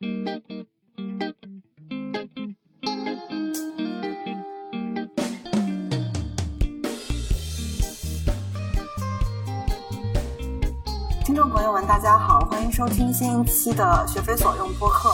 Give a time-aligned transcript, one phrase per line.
[0.00, 0.06] 听
[11.36, 15.10] 众朋友们，大家好，欢迎收听新一期的学非所用播客。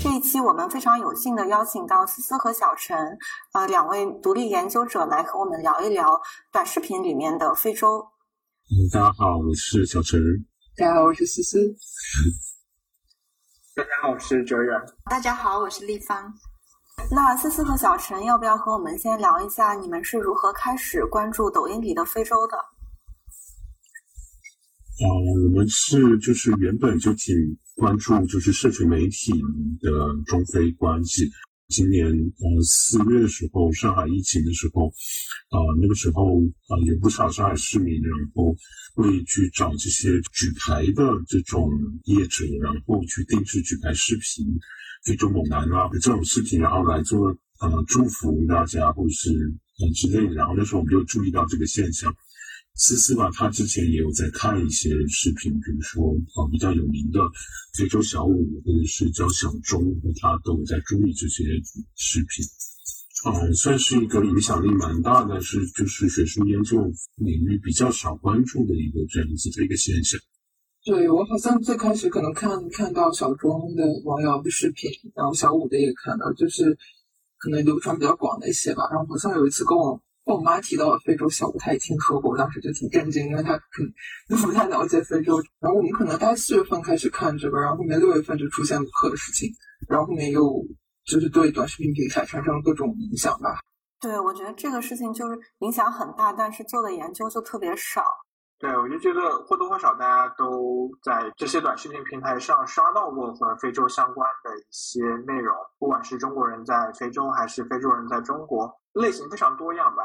[0.00, 2.96] 这一期我们非常有幸的邀请到思思和小陈，
[3.54, 6.20] 呃，两位独立研究者来和我们聊一聊
[6.52, 8.06] 短视频里面的非洲。
[8.70, 10.20] 嗯，大家好，我是小陈。
[10.76, 11.58] 大家好，我是思思。
[13.78, 14.76] 大家好，我是哲远。
[15.08, 16.34] 大家好，我是立方。
[17.12, 22.56] 那思思和小陈，要不要和我们先聊一下你们是如何开始关注抖音里的非洲的？
[24.98, 25.06] 呃，
[25.44, 27.32] 我们是就是原本就挺
[27.76, 29.30] 关注就是社群媒体
[29.80, 29.90] 的
[30.26, 31.30] 中非关系。
[31.68, 34.86] 今年呃四月的时候，上海疫情的时候，
[35.50, 38.56] 呃那个时候啊有不少上海市民，然后
[38.94, 41.70] 会去找这些举牌的这种
[42.04, 44.46] 业者，然后去定制举牌视频，
[45.04, 47.28] 非洲猛男啊这种视频，然后来做
[47.60, 49.30] 呃祝福大家或者是
[49.78, 50.34] 呃之类的。
[50.34, 52.10] 然后那时候我们就注意到这个现象。
[52.78, 57.18] 思思吧，他之前也有在看一些视频，比如说啊比较有名的
[57.76, 59.82] 非洲小舞，或者是叫小钟，
[60.20, 61.42] 他都有在注意这些
[61.96, 62.46] 视频。
[63.26, 66.80] 嗯，算是一个影响力蛮大，但是就是学术研究
[67.16, 70.20] 领域比较少关注的一个这样子的一个现象。
[70.84, 76.78] 对我好像最开始可能看看到小钟的王瑶的视频，然后小五的也看到，就是
[77.38, 78.84] 可能流传比较广的一些吧。
[78.92, 80.00] 然后好像有一次跟我。
[80.34, 83.82] 我妈提到了非洲小舞，她也听说过，我当时就挺震惊，因为她可
[84.28, 85.42] 能不太了解非洲。
[85.60, 89.50] 然后我们可能大概四月份开始看这个，然后后面六月份就出现补课的事情，
[89.88, 90.42] 然后后面又
[91.04, 93.58] 就是对短视频平台产生了各种影响吧。
[94.00, 98.02] 对，我觉得这个事情就是影响很大，但是做的研究就特别少。
[98.60, 108.68] 对，我就觉得或多或少大家都在这些短视频平台上刷到过和非洲相关的一些内容，不管是中国人在非洲，还是非洲人在中国。
[108.94, 110.02] 类型非常多样吧，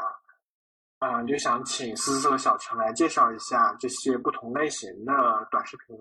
[1.00, 5.12] 嗯，就想请思思和小陈来介绍一下这些不同类型的
[5.50, 5.96] 短视频。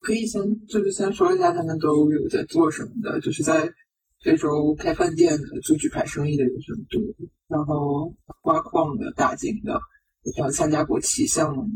[0.00, 3.72] 可以先就是先说一下他们都有在做什么的，就是在
[4.24, 7.00] 非洲开饭店的、做举牌生意的有很多，
[7.46, 8.12] 然后
[8.42, 9.80] 挖矿的、打井的，
[10.36, 11.66] 然后参加国企项目，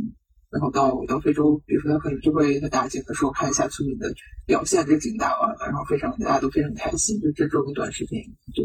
[0.51, 4.13] 然后到到非洲，比如说他可能就会在打井的时候看一下村民的
[4.47, 8.21] 表现，这井打完了，然后非常大家都非常开心，就这种短视频
[8.55, 8.63] 就。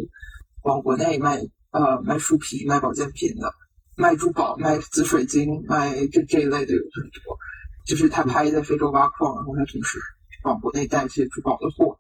[0.64, 3.52] 往国内卖呃卖树皮、卖保健品的，
[3.98, 7.36] 卖珠宝、卖紫水晶、卖这这一类的有很多。
[7.88, 9.98] 就是他拍在非洲挖矿，然后他同时
[10.44, 11.98] 往国内带一些珠宝的货。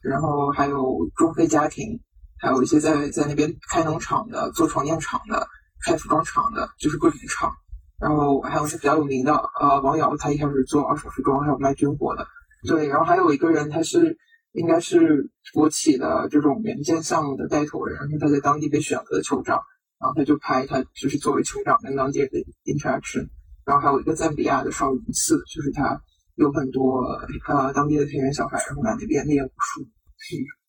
[0.00, 1.98] 然后还有中非家庭，
[2.38, 5.48] 还有一些在在那边开农场的、做床垫厂的、
[5.88, 7.52] 开服装厂的，就是各种厂。
[7.98, 12.26] 然后还有是比较有名的呃王瑶，他一开始做二手服装，还有卖军火的。
[12.66, 14.18] 对，然后还有一个人他是。
[14.52, 19.60] 应该是国企的这种援建项目的带头人，然后他在当地被选了酋长，
[20.00, 23.28] 然后他就拍他就是作为酋长跟当地人的 interaction，
[23.66, 26.00] 然后还有一个赞比亚的少林寺，就是他
[26.34, 27.02] 有很多
[27.46, 29.86] 呃当地的田园小孩，然后来那边练武术，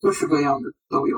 [0.02, 1.18] 各式各样的都有。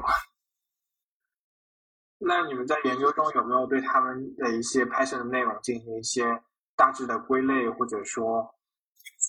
[2.23, 6.23] 那你们在研究中有没有对他们的一些拍摄的内容进行一些
[6.75, 8.47] 大致的归类，或者说？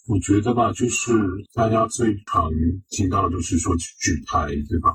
[0.09, 1.13] 我觉得吧，就是
[1.55, 2.51] 大家最常
[2.91, 4.93] 听到就是说举牌，对吧？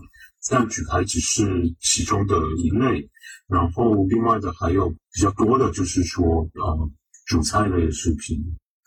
[0.50, 1.44] 但举牌只是
[1.80, 3.10] 其中的一类，
[3.48, 6.90] 然后另外的还有比较多的，就是说呃，
[7.26, 8.38] 主菜类的视频。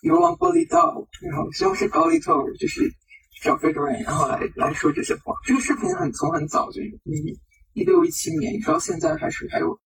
[0.02, 2.90] 有往玻璃道，然后西红柿高丽头，就是
[3.42, 5.34] 找非洲人，然后来来说这些话。
[5.44, 7.38] 这个视频很从很早就一
[7.74, 9.78] 一六一七年，直到现在还是还有。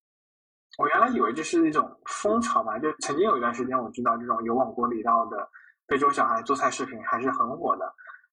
[0.78, 5.48] 我原来以为这是一种风潮吧，就曾经有一段时间我知道这种有往玻璃道的。
[5.86, 7.84] 非洲小孩做菜视频还是很火的，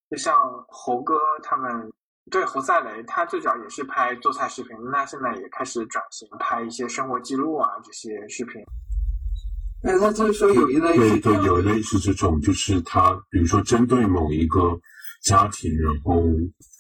[0.10, 0.40] 就像
[0.70, 1.92] 猴哥他们，
[2.32, 8.64] 对侯赛雷，他最早也是拍做菜视频，那现在也开始转型拍一些生活记录啊这些视频。
[9.84, 14.80] 那他就是说有一类对对，有一类是这种，就是他比如说针对某一个
[15.22, 16.22] 家庭，然后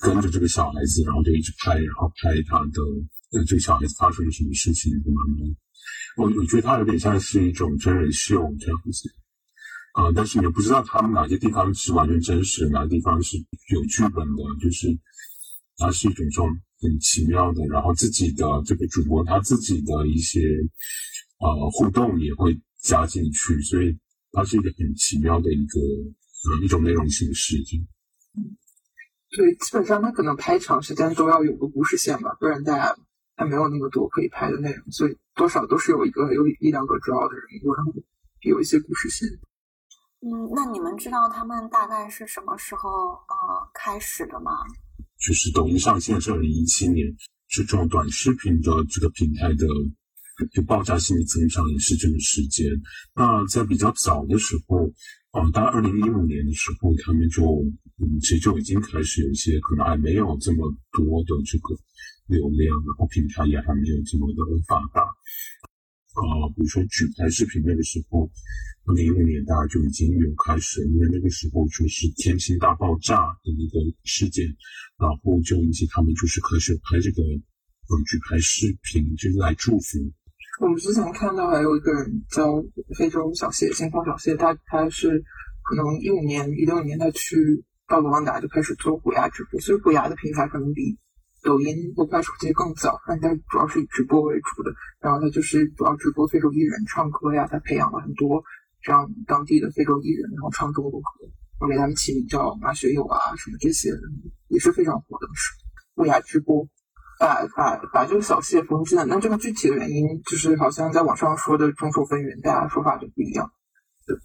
[0.02, 2.82] 跟着这个小孩子，然后就一直拍，然后拍他的
[3.32, 5.56] 呃这个小孩子发生了什么事情，慢慢，
[6.18, 9.10] 我我觉得他有点像是一种真人秀这样子。
[9.94, 13.36] 啊，但是也不知道他们哪些地方是完全真实，哪些地方是
[13.74, 14.88] 有剧本的，就是
[15.76, 16.48] 它是一种这种
[16.80, 20.40] 很奇妙的，然后自己的这个主播他自己的一些
[21.40, 23.98] 呃互动也会加进去，所以
[24.32, 27.58] 它是一个很奇妙的一个呃一种内容形式。
[29.32, 32.96] 嗯，对，基本上他可能拍长时间都要有个故事线吧，不然大家
[33.36, 37.94] 还没有那么多可以拍的内容，所以多少都是有一个有一两个主要的人物，然后
[38.42, 39.28] 有一些故事线。
[40.24, 44.52] 嗯，那你们知道他们大概是什么时候呃开始的吗？
[45.18, 47.08] 就是抖音上线是二零一七年，
[47.48, 49.66] 这种短视频的这个平台的
[50.52, 52.68] 就爆炸性的增长也是这个时间。
[53.16, 54.92] 那在比较早的时候，
[55.32, 57.44] 啊，大概二零一五年的时候，他们就
[58.02, 61.78] 嗯，其实就已经开始有一些可能还没有这么多的这个
[62.26, 65.06] 流量，然后平台也还没有这么的发达。
[66.18, 68.28] 啊，比如说举牌视频那个时候，
[68.86, 74.46] 二零一五年大家就已经有开始，因为那个时候就是天星大爆炸的那个事件，
[74.98, 80.00] 然后就引起他们就是开始拍这个呃举牌视频，就是来祝福。
[80.60, 82.62] 我们之前看到还有一个人叫
[82.98, 85.24] 非洲小谢，新方小谢，他他是
[85.64, 90.98] 可能一五年、一六年他去到了旺达就开始做虎牙直播，所以虎牙的平台可能比。
[91.44, 94.72] 抖音或快手这些更早，但它主要是以直播为主的。
[95.00, 98.44] 然后它就是主要直播非洲艺人唱歌呀，它培养了很多
[98.84, 101.08] 这样当地的非洲艺人，然后唱中国歌。
[101.60, 103.90] 我给他们起名叫马学友啊，什么这些
[104.50, 105.26] 也是非常火的。
[105.34, 105.50] 是
[105.96, 106.68] 虎牙直播，
[107.20, 109.06] 把把把这个小谢封禁了。
[109.06, 113.52] 那这个具体的原因，就是好像在网上说的众说纷纭，大家说法就不一样。
[114.06, 114.16] 对，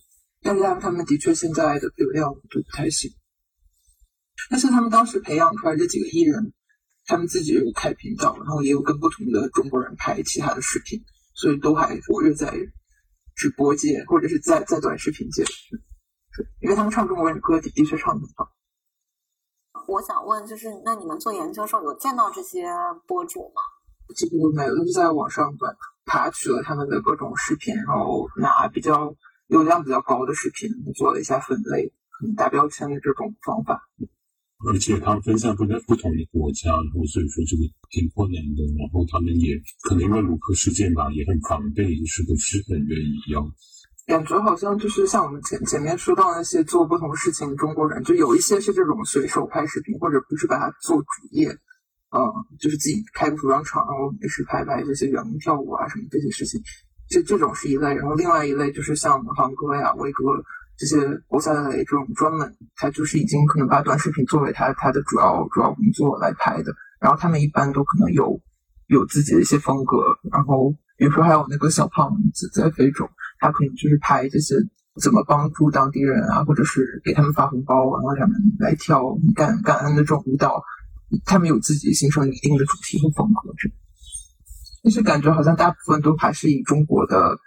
[0.43, 3.11] 但是他们他们的确现在的流量就不太行。
[4.51, 6.53] 但是他们当时培养出来这几个艺人。
[7.09, 11.01] 他们自己有开频道，然后也有跟不同的中国人拍其他的视频，
[11.35, 12.53] 所以都还活跃在
[13.37, 15.45] 直播界或者是在在短视频界。
[16.61, 18.51] 因为他们唱中国人歌的的确唱的好。
[19.87, 22.67] 我想问，就是那你们做研究的时候有见到这些
[23.07, 23.63] 博主吗？
[24.17, 29.15] 几乎都没有，都是在网上短爬取了他们的各种视频，然后拿比较
[29.47, 33.89] 流量比较高的视频做了一下分类，可能打标签的这种方法。
[34.67, 38.67] 而且他们分散不在不同的国家，然后所以说这个挺困难的。
[38.77, 43.47] 然后他们也可能因为卢克事件吧，也很防备，就是不是很愿意要。
[44.07, 51.49] 感觉好像就是像我们前前面说到那些做不同事情的中国人，就有一些是这种随手拍视频，或者不是把它做主业，
[52.11, 52.19] 嗯，
[52.59, 56.61] 就是自己开个服装厂，然后没事拍拍这些员工跳舞啊什么这些事情，
[57.09, 57.95] 这这种是一类。
[57.95, 60.25] 然后另外一类就是像航哥呀、威哥。
[60.77, 60.97] 这些
[61.27, 66.75] 国家的这种专门，他就是已经可能把短视频作为他他的主要主要工作来拍的。
[67.01, 68.39] 然后他们一般都可能有
[68.89, 69.97] 有自己的一些风格。
[70.31, 73.09] 然后比如说还有那个小胖子在非洲，
[73.39, 74.55] 他可能就是拍这些
[75.01, 79.03] 怎么帮助当地人啊，或者是给他们发红包，然后他们来跳
[79.35, 80.63] 感感恩的这种舞蹈。
[81.25, 83.71] 他们有自己形成一定的主题和风格，这
[84.83, 87.39] 但是感觉好像大部分都还是以中国的。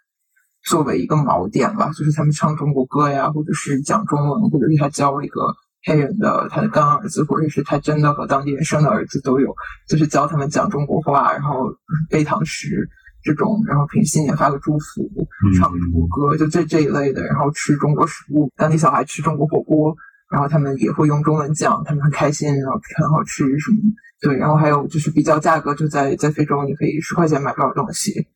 [0.70, 5.42] 作为一个锚点吧，就是他们唱中国歌呀，或者是讲中文，或者是他教一个
[5.84, 9.52] 黑人的他的干儿子，或者是他真的和当地人生的儿子都有，
[9.88, 11.74] 就是教他们讲中国话，然后
[12.08, 12.88] 背唐诗
[13.24, 15.10] 这种，然后凭新年发个祝福，
[15.58, 19.96] 唱中国歌，就这这一类的，然后吃中国食物，当地小孩吃中国火锅，
[20.32, 23.78] 然后他们也会用中文讲，他们很开心，然后很好吃什么，
[24.22, 28.28] 对，然后还有就是比较价格，就在在非洲你可以十块钱买多少东西。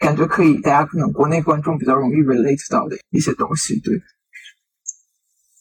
[0.00, 3.94] 感觉可以，大家可能国内观众比较容易 relate 到的一些东西，对。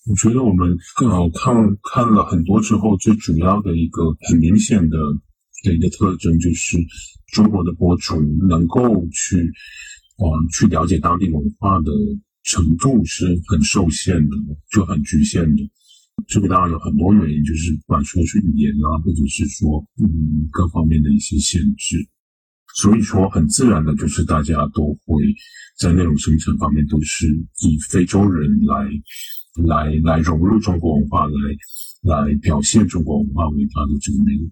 [0.07, 4.97] 我觉得我们更好看看了很多之后，最主要的一个很明显的
[5.63, 6.77] 的一个特征就是，
[7.33, 11.91] 中国的博主能够去，嗯，去了解当地文化的
[12.43, 14.35] 程度是很受限的，
[14.69, 15.63] 就很局限的。
[16.27, 22.07] 这个当然有很多原因，就是不管说是语言啊，或者是说，嗯，各方面的一些限制。
[22.75, 25.23] 所以说，很自然的，就是大家都会
[25.79, 27.25] 在内容生产方面都是
[27.61, 28.85] 以非洲人来
[29.65, 31.33] 来来融入中国文化，来
[32.03, 34.51] 来表现中国文化为他的这个内容。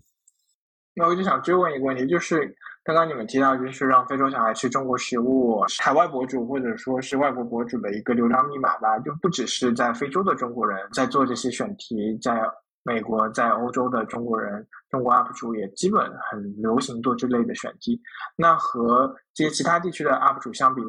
[0.95, 8.97] 那我就想追问一个问题，就是刚刚你们提到，就是让非洲小孩吃中国食物，海外博主或者说是外国博主的一个流量密码吧？
[8.99, 12.39] 就不只是在非洲的中国人在做这些选题，在。
[12.83, 18.01] 美国在欧洲的中国人，中国 UP 主也基本很流行做这类的选题。
[18.35, 20.81] 那和这些其他地区的 UP 主相比，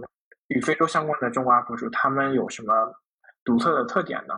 [0.49, 2.75] 与非洲相关的中国 UP 主，他们有什么
[3.45, 4.35] 独特的特点呢？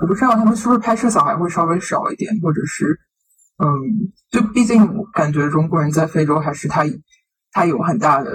[0.00, 3.00] 我不知道他们是不是拍摄小孩会稍微少一点，或者是，
[3.64, 3.66] 嗯，
[4.30, 6.84] 就毕竟感觉中国人在非洲还是他
[7.50, 8.30] 他有很大的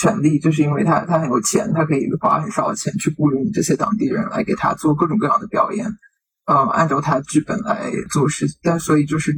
[0.00, 5.86] 权利，就是因为他他很有钱，他可以花很少的钱去雇佣这些当地人来给他做各种各样的表演。
[6.46, 9.34] 呃，按照他剧本来做事，但所以就是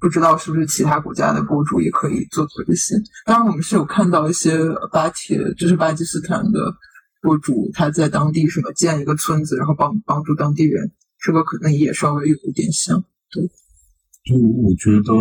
[0.00, 2.96] 不知道是不是其他国家的博主也可以做这些。
[3.24, 4.58] 当然，我们是有看到一些
[4.90, 6.74] 巴铁，就是巴基斯坦的
[7.22, 10.90] 博主，他在当地什么建一个村子，然后帮帮助当地人，
[11.20, 13.04] 这个可能也稍微有一点像。
[13.30, 13.44] 对，
[14.24, 15.12] 就我觉得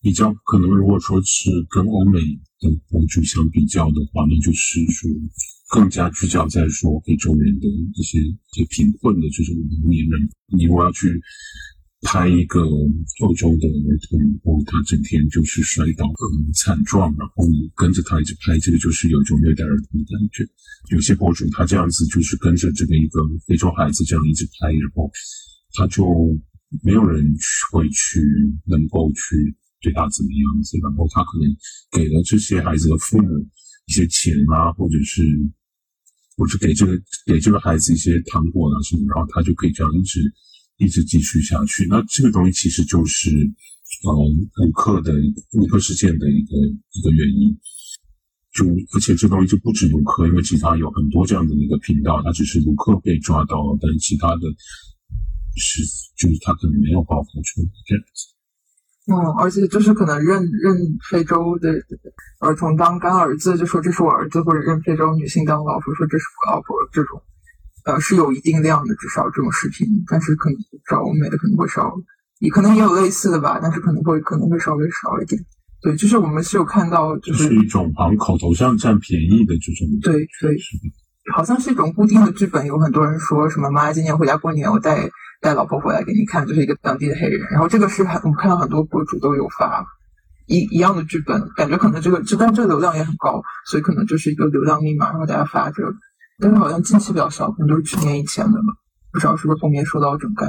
[0.00, 2.18] 比较可能，如果说是跟欧美
[2.58, 5.08] 的博主相比较的话，那就是说
[5.72, 11.08] 更加聚焦在说非洲人的一些一些贫困的这种农民人，你我要去
[12.02, 20.46] 拍一个欧洲的儿童，然后他整天就是摔倒很惨状，然后你跟着他一直拍，这个就是有一种虐待儿童的感觉。
[20.90, 25.10] 有些博主他这样子就是跟着这个一个非洲孩子这样一直拍，然后
[25.72, 26.04] 他就
[26.82, 27.34] 没有人
[27.72, 28.20] 会去
[28.66, 31.48] 能够去对他怎么样子，然后他可能
[31.92, 33.48] 给了这些孩子的父母
[33.86, 35.24] 一些钱啊，或者是。
[36.36, 36.92] 我就给这个
[37.26, 40.20] 给这个孩子一些糖果啊什么，然后他就可以这样一直
[40.78, 41.86] 一直继续下去。
[41.88, 44.10] 那这个东西其实就是嗯
[44.54, 45.12] 卢克的
[45.52, 46.56] 卢克事件的一个
[46.92, 47.56] 一个原因。
[48.54, 54.42] 就而且这东西就不止卢克，因为其他有很多这样的一个频道，他只是卢克被抓到了，但其他的
[55.56, 55.82] 是
[56.18, 58.31] 就是他可能没有爆发出来这样子。
[59.10, 60.76] 嗯，而且就是可能认认
[61.10, 61.74] 非洲的
[62.38, 67.20] 儿童当干儿子，就说这是我儿子，或者认非洲女性当老婆，说这是我老婆，这种，
[67.84, 70.56] 呃，是有一定量的，至少这种视频，但是可能
[70.88, 71.92] 找欧美的可能会少，
[72.38, 75.44] 也可能也有类似的吧，但是可能会可能会稍微少一点。
[75.82, 80.56] 对，就是我们是有看到，就是一种好像口头上占便宜的这种，对对，
[81.34, 85.10] 好像是一种固定的剧本，有很多人说什么妈今年回家过年，我带。
[85.42, 87.46] 带老婆回来给你看，就是一个当地的黑人。
[87.50, 89.84] 然后这个是很，我们看到很多博主都有发
[90.46, 95.92] 一一样的剧本，感觉可能这个，但这个流量也很高，所以可能就是一个流量密码，然后大家发这个。
[96.38, 98.64] 但是好像近期比较少，可能都是去年以前的了。
[99.12, 100.48] 不知道是不是后面受到整改。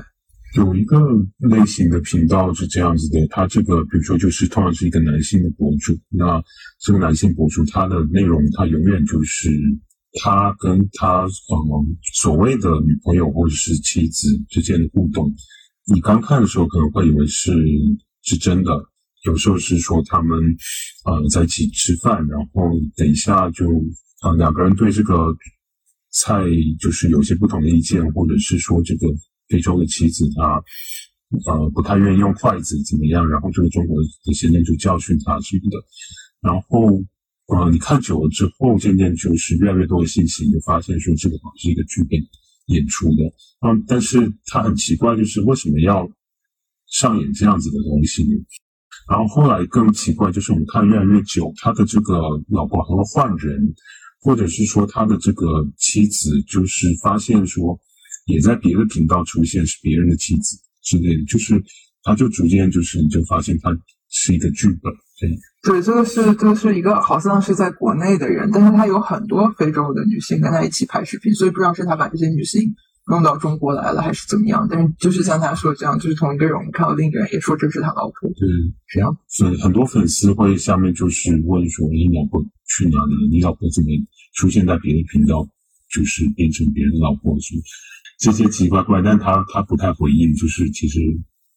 [0.56, 1.00] 有一个
[1.40, 6.40] 类型的频道是这样子的，他这个比如说就是通常是一个男性的博主，那
[6.80, 9.50] 这个男性博主他的内容他永远就是。
[10.22, 15.34] 他跟他嗯所谓的女朋友或者是妻子之间的互动，
[15.92, 17.52] 你刚看的时候可能会以为是
[18.22, 18.72] 是真的，
[19.26, 20.40] 有时候是说他们
[21.06, 23.66] 呃在一起吃饭，然后等一下就
[24.22, 25.36] 呃两个人对这个
[26.12, 26.44] 菜
[26.80, 29.08] 就是有些不同的意见，或者是说这个
[29.50, 30.64] 非洲的妻子她
[31.48, 35.78] 呃不太愿意用筷子怎么样，然后这个中国的先生就教训他什么的，
[36.42, 37.04] 然后。
[37.48, 42.18] 呃，你看久了之后，渐渐就是越来越多的信息，你就发现说这个好像是一个剧本
[42.68, 43.24] 演出的。
[43.68, 46.10] 嗯，但是他很奇怪，就是为什么要
[46.88, 48.30] 上演这样子的东西呢？
[49.10, 53.76] 然后后来更奇怪，就是我们看越来越久，他的这个老婆还会换人，
[54.22, 57.78] 或者是说他的这个妻子，就是发现说
[58.26, 61.62] 也在别的频道出现，是别人的妻子之类的，就是
[62.04, 63.70] 他就逐渐就是你就发现他
[64.10, 64.94] 是一个剧本。
[65.62, 72.62] 对，这个是这个是一个好像是在国内的人，但是他有很多非洲的女性跟他一起拍视频，所以不知道是他把这些女性
[73.08, 74.68] 弄到中国来了，还是怎么样。
[74.70, 78.30] 但是就是像他说这样，就是同一个人，我们看到另一个人也说这是他老婆。
[78.36, 78.48] 对，
[78.90, 79.16] 这样。
[79.30, 83.30] 所以很多粉丝会下面就是问说：“你老婆去哪里了？
[83.32, 83.90] 你老婆怎么
[84.36, 85.48] 出现在别的频道？
[85.94, 87.40] 就是变成别人的老婆？
[87.40, 87.56] 是
[88.20, 91.00] 这些奇奇怪怪。”但他他不太回应，就是其实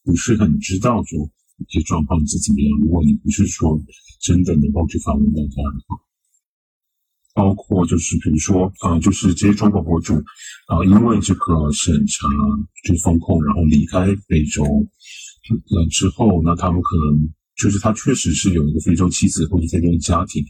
[0.04, 1.28] 不是很知道说。
[1.58, 2.78] 一些状况是怎么样？
[2.82, 3.80] 如果你不是说
[4.20, 5.96] 真的能够去访问到他的话，
[7.34, 10.14] 包括就是比如说啊，就是这些中国博主
[10.68, 12.26] 啊，因为这个审查
[12.84, 20.42] 就风控，然后离开非洲了之后，那他们可能就是他确实是有一个非洲妻子或者非洲家庭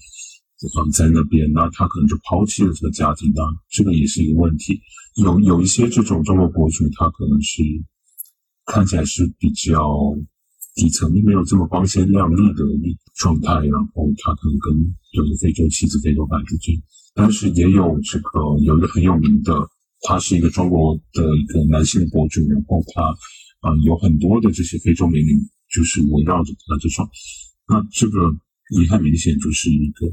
[0.75, 4.81] 啊在那边，那他可能就抛弃了这个家庭，那这个也是一个问题。
[5.17, 7.63] 有有一些这种中国博主，他可能是
[8.65, 10.17] 看起来是比较。
[10.77, 16.83] 底层没有这么光鲜亮丽的一状态，然后他可能跟有个非洲妻子、非洲孩子这样，
[17.15, 19.57] 但是也有这个有一个很有名的，
[20.03, 23.03] 他是一个中国的一个男性的博主，然后他
[23.67, 25.33] 啊有很多的这些非洲美女
[25.73, 27.09] 就是围绕着他这种，
[27.69, 28.37] 那这个
[28.79, 30.07] 也很明显就是一个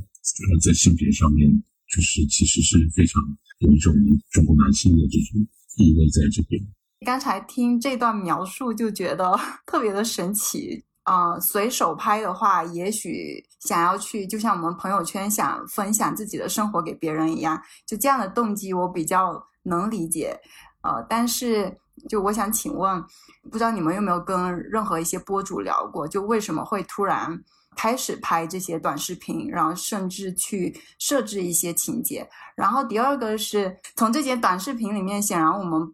[0.61, 1.51] 在性别上面
[1.93, 3.21] 就是其实是非常
[3.59, 3.93] 有一种
[4.31, 6.63] 中国男性的这种意味在这边。
[7.03, 11.37] 刚才听这段描述就觉得 特别的神奇啊！
[11.39, 20.39] 随手拍的话，也许想要去，就像我们朋友圈想分享自己的生活给别人一样，就这样的动机我比较能理解。
[20.81, 23.03] 呃，但是就我想请问，
[23.51, 27.37] 不知道你们有没有跟任何一些博主聊过，就为什么会突然
[27.75, 32.27] 开始拍这些短视频，然后甚至去设置一些情节？
[32.55, 35.93] 然后第二个是从这些短视频里面，显然我们。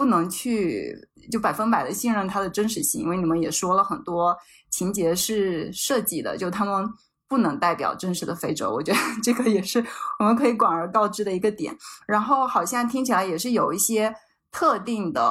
[0.00, 0.96] 不能去
[1.30, 4.34] 就百分百的信任它的真实性，因为你们也说了很多
[4.70, 6.88] 情节是设计的，就他们
[7.28, 8.70] 不能代表真实的非洲。
[8.70, 9.84] 我觉得 这个也是
[10.18, 11.76] 我们可以广而告之的一个点。
[12.08, 14.10] 然后好像听起来也是有一些
[14.50, 15.22] 特定的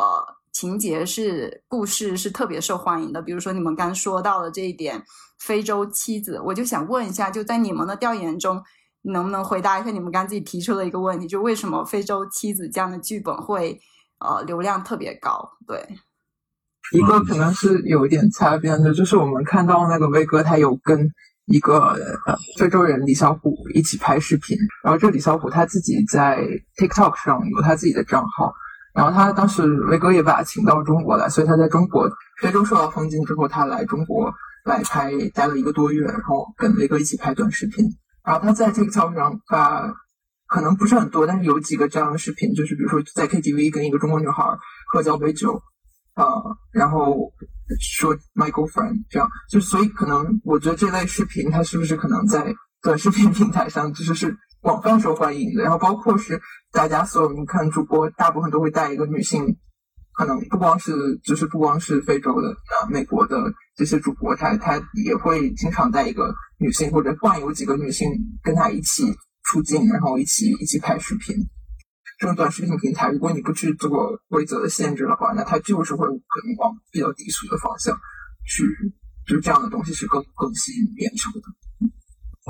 [0.53, 5.03] 情节是故事是特别受欢迎的，比如说你们刚说到的这一点，
[5.39, 8.61] 非洲妻子，我就想问一下，就在你们的调研中，
[9.01, 13.81] 能不能回答一下你们刚自己提出的一个问题，就为什么非洲妻子这样的剧本会
[14.19, 15.49] 呃流量特别高？
[15.67, 15.83] 对，
[16.91, 21.09] 一个可能是有一点擦边的，就是我们看到那个威哥他有跟
[21.45, 21.97] 一个
[22.57, 26.45] 非洲人李小虎一起拍视频，然后这李小虎他自己在
[26.77, 28.53] TikTok 上有他自己的账号，
[28.93, 32.09] 然后他当时威哥也把他请到中国来，所以他在中国
[32.41, 34.31] 非洲受到封禁之后，他来中国
[34.65, 37.85] 来拍待了一个多月，然后跟威哥一起拍短视频。
[38.23, 39.91] 然后他在 TikTok 上发，
[40.49, 44.43] 可能不是很多，但是有几个这样的视频，就是比如说在 KTV 跟一个中国女孩
[44.91, 45.61] 喝交杯酒，
[46.15, 46.25] 啊，
[46.71, 47.31] 然后
[47.79, 56.41] 说 My girlfriend 这样，就所以可能我觉得这类视频它是不是可能在短视频平台上就是是广泛受欢迎的，然后包括是
[56.71, 59.57] 大家所有你看主播大部分都会带一个女性。
[60.11, 63.37] 可能不光是，就是不光是非洲的啊，美国的
[63.77, 64.73] 这些主播，他他
[65.05, 68.05] 也会经常带一个女性，或者换有几个女性
[68.43, 69.05] 跟他一起
[69.49, 71.35] 出镜，然后一起一起拍视频。
[72.19, 73.89] 这种短视频平台，如果你不去做
[74.27, 77.97] 规则的限制的话，那它就是会可能往比较低俗的方向
[78.45, 78.63] 去，
[79.25, 81.47] 就是这样的东西是更更吸引眼球的。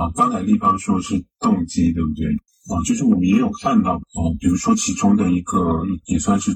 [0.02, 2.28] 啊，刚才立方说是动机，对不对？
[2.70, 6.52] 啊，就是我们也有看到，啊，比如说其中的一个也算是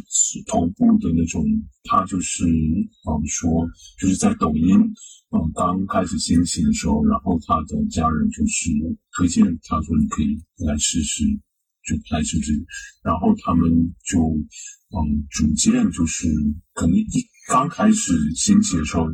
[0.47, 1.43] 头部的那种，
[1.83, 3.67] 他就是啊说，
[3.99, 4.79] 就是在抖音
[5.33, 8.69] 啊刚开始兴起的时候，然后他的家人就是
[9.17, 11.25] 推荐他说你可以来试试，
[11.83, 12.65] 就拍摄这个，
[13.03, 14.21] 然后他们就
[14.93, 16.27] 嗯逐渐就是
[16.73, 19.09] 可能一刚开始兴起的时候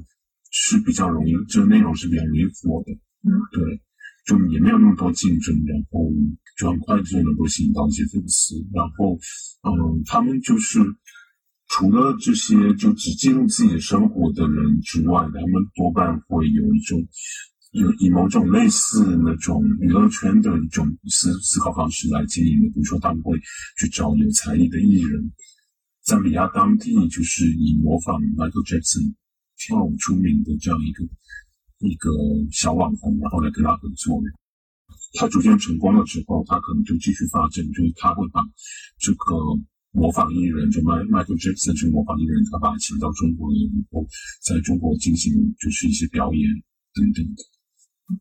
[0.52, 2.92] 是比较容易，这个内容是比较容易火的，
[3.24, 3.82] 嗯，对。
[4.26, 6.06] 就也没有那么多竞争，然后
[6.56, 8.54] 就很快就能够吸引到一些粉丝。
[8.76, 9.18] 然后，
[9.64, 10.78] 嗯，他们就是
[11.70, 17.08] 除了这些就只记录自己的生活的人之外，他们多半会有一种
[17.72, 22.68] 有以某种类似那种娱乐圈的一种思思考方式来经营的。
[22.70, 23.40] 比如说，他们会
[23.80, 25.32] 去找有才艺的艺人，
[26.04, 29.14] 赞比亚当地就是以模仿 Michael Jackson
[29.58, 31.08] 跳舞出名的这样一个。
[31.82, 32.12] 一个
[32.52, 34.22] 小网红，然后来跟他合作。
[35.14, 38.42] 他逐渐成功了之后，他可能就继续发展，就是他会把
[38.98, 39.38] 这个
[39.92, 44.06] 模仿艺人，就迈迈克尔·杰克逊这个模仿艺人，他把他请到中国，然后
[44.46, 46.42] 在中国进行就是一些表演
[46.94, 47.42] 等等的。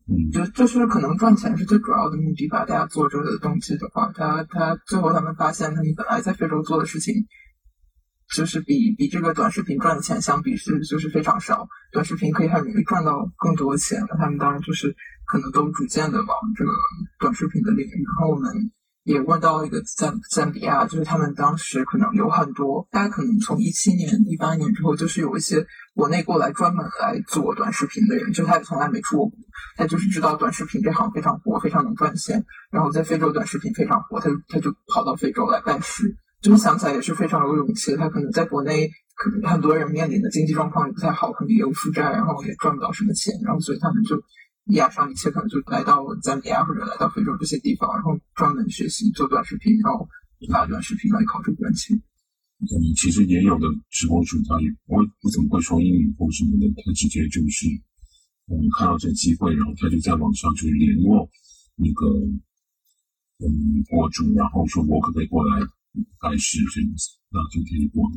[0.05, 2.65] 嗯，就就是可能赚钱是最主要的目的吧。
[2.65, 7.13] 大家做这个东西的话，他他最后他们发现，他们本来在非洲做的事情。
[8.35, 14.05] 就是比比这个短视频赚的钱相比是就是非常少，短视频可以很容易赚到更多钱。
[14.07, 16.71] 那他们当然就是可能都逐渐的往这个
[17.19, 17.89] 短视频的领域。
[18.05, 18.53] 然后我们
[19.03, 29.37] 也问到一个赞赞比亚，就是他们当时可能有很多，大家可能从一七年、一八年之后，就是有一些国内过来专门来做短视频的人，就他也从来没出过国，
[29.77, 32.43] 他就是知道短视频这行非常火，非常能赚钱。
[32.71, 36.15] 然后在非洲短视频非常火，他他就跑到非洲来办事。
[36.41, 37.97] 这么想起来也是非常有勇气的。
[37.97, 44.15] 他可能在国内，可能很多人面临的经济状况也不太好，可能也有负债，然后也赚不到什么钱，然后所以他们就
[44.65, 50.07] 压上一切，可能就来到赞比亚或者来到非洲这些地方，然后专门学习做短视频，然后
[50.51, 51.97] 发短视频来考这个赚钱。
[52.59, 57.67] 嗯，其实也有的直播主他也不会不怎么会说英语或什么的，他直接就是
[58.47, 61.29] 嗯看到这个机会，然后他就在网上就联络
[61.75, 62.07] 那个
[63.39, 63.47] 嗯
[63.89, 65.65] 博主，然后说我可不可以过来。
[66.19, 68.15] 还是这样子，那就可以过来。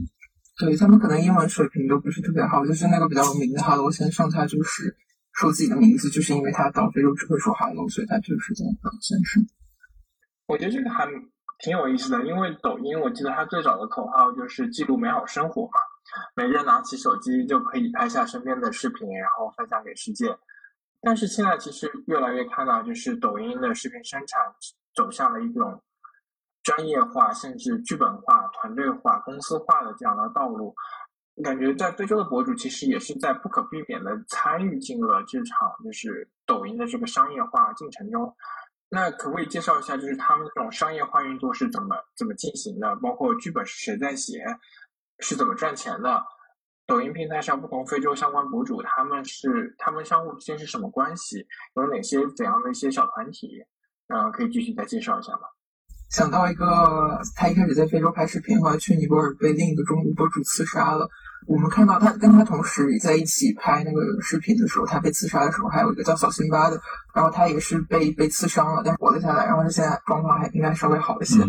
[0.59, 4.95] 对他们可能英文水平都不是特别好，就是那个比较有名的哈喽先生，他就是
[5.33, 9.43] 说自己的名字，就是因为他到非洲只会说哈喽，所以他就是这样哈喽先生。
[10.47, 11.07] 我觉得这个还
[11.59, 15.73] 挺有意思的，因为抖音我记得它最早的口号就是记录美好生活嘛，
[16.37, 20.37] 每个人拿起手机就可以拍下身边的视频，然后分享给世界。
[21.01, 24.41] 但是现在其实越来越看到，就是抖音的视频生产
[24.95, 25.83] 走向了一种。
[26.65, 30.73] 专业化，甚至剧本化、团队化、公司化的这样的道路，
[31.43, 38.35] 感觉在非洲的博主其实也是在不可避免的参与进了这场就是抖音的这个商业化进程中。
[38.91, 42.95] 那可不可以介绍一下，就是他们这种商业化运作是怎么怎么进行的？
[42.97, 44.45] 包括剧本是谁在写，
[45.21, 46.23] 是怎么赚钱的？
[46.87, 51.47] 抖音平台上不同非洲相关博主，他们是他们相互之间是什么关系？
[51.77, 53.65] 有哪些怎样的一些小团体？
[54.09, 55.49] 嗯，可以具体再介绍一下吗？
[56.13, 61.09] 想到一个，他一开始在非洲拍视频，后来去尼泊尔被另一个中国博主刺杀了。
[61.47, 66.79] 我们看到他跟他同时在一起拍那个视频的时候，他被刺杀的时候，还有一个叫小辛巴的，
[67.15, 71.41] 然后他也是被被刺伤了，但活了下来，然后他现在状况还应该稍微好一些。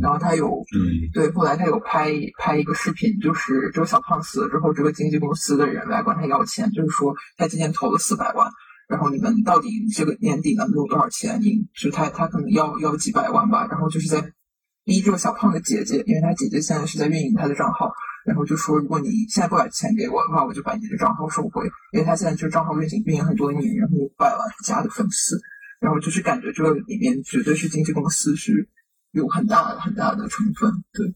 [0.00, 0.64] 然后他有
[1.12, 8.48] 对，后来他有拍拍一个视频，就是这个小胖死了之后，这个经纪公司的人来管他要钱，就是说他今年投了四百万。
[8.92, 11.40] 然后你们到底这个年底能有多少钱？
[11.40, 14.20] 你就他他可能要要几百万吧，然后就是在
[14.84, 17.90] 逼这个小胖的姐姐，因为他姐姐现在是在运营他的账号，
[18.26, 25.40] 然后就说如果你现在不把钱给我的话，我就把你的账号收回，因为他现在就账号运行运营很多年，然后有百万加的粉丝，
[25.80, 28.68] 然后就是感觉这里面绝对是经纪公司是
[29.12, 31.14] 有很大很大的成分，对。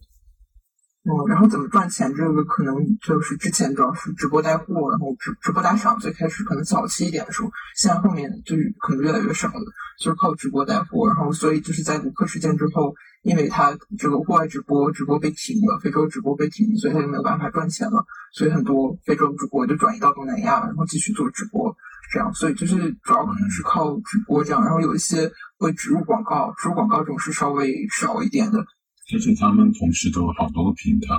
[1.06, 2.12] 嗯，然后怎么赚钱？
[2.16, 5.96] 这个可能就是之前主要是直播带货，然后直直播打赏。
[6.00, 9.64] 最开始可能早期一点的时候，现在后面就是可能越来越少了，
[10.00, 11.06] 就是靠直播带货。
[11.06, 12.92] 然后所以就是在卢克事件之后，
[13.22, 18.04] 因为他这个户外直播直播被停了，非洲直播被停，所以他就没有办法赚钱了。
[18.32, 21.72] 所以很多非洲主播就转移到东南亚，然后继续做直播，
[22.12, 22.34] 这样。
[22.34, 24.64] 所以就是主要可能是靠直播这样。
[24.64, 28.66] 然后有一些会植入广告，植入广告这种是稍微少一点的。
[29.12, 31.14] 而且他们同时都有好多个平台，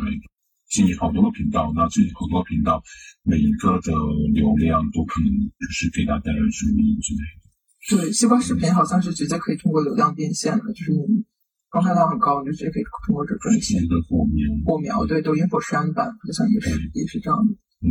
[0.70, 2.84] 经营好多个频道，那这好多频道
[3.24, 3.94] 每一个的
[4.34, 8.04] 流量都可能就是给他带来收益之类的。
[8.04, 11.24] 对，西瓜视频好像是直接可以通过流量变现的，就是你
[11.70, 13.80] 观看量很高，你就直接可以通过这赚钱。
[13.88, 17.54] 的火苗，火苗对，抖音火山版好像也是也是这样的。
[17.88, 17.90] 嗯，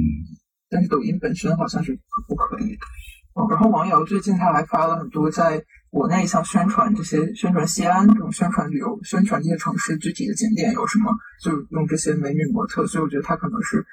[0.69, 2.85] 但是抖音本身好像是不可以的。
[3.33, 5.65] 哦，然后王瑶最近他还发了很多在。
[5.91, 13.85] 国内像宣传这些，宣传西安这种宣传旅游，宣传这些城市具体的景点有什么，就用这些美女模特，所以我觉得他可能是，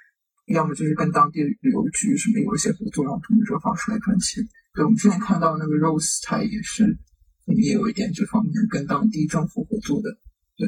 [0.48, 4.44] 要么就是跟当地旅游局什么有一些合作，然后通过这个方式来赚钱。
[4.74, 6.98] 对，我们之前看到那个 Rose，他也是，
[7.46, 10.10] 也有一点这方面跟当地政府合作的。
[10.58, 10.68] 对，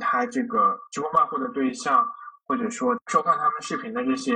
[0.00, 2.04] 他这个直播卖货的对象，
[2.46, 4.32] 或者说收看他们视频的这些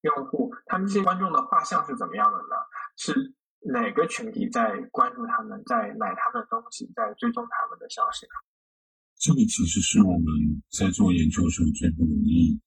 [0.00, 2.56] 用户，他们这些观众的画像是怎么样的呢？
[2.96, 3.14] 是。
[3.60, 8.32] 哪个群体在关注他们，在买他们的东西，在追踪他们的消息呢？
[9.18, 10.26] 这个其实是我们
[10.70, 12.60] 在做研究时候最不容易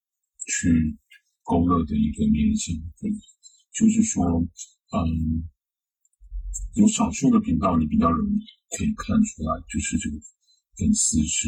[0.45, 0.97] 去
[1.43, 2.75] 勾勒的一个面向。
[3.71, 4.25] 就是说，
[4.91, 5.47] 嗯，
[6.75, 8.43] 有少数的频道你比较容易
[8.77, 10.17] 可以看出来，就是这个
[10.77, 11.47] 粉丝是，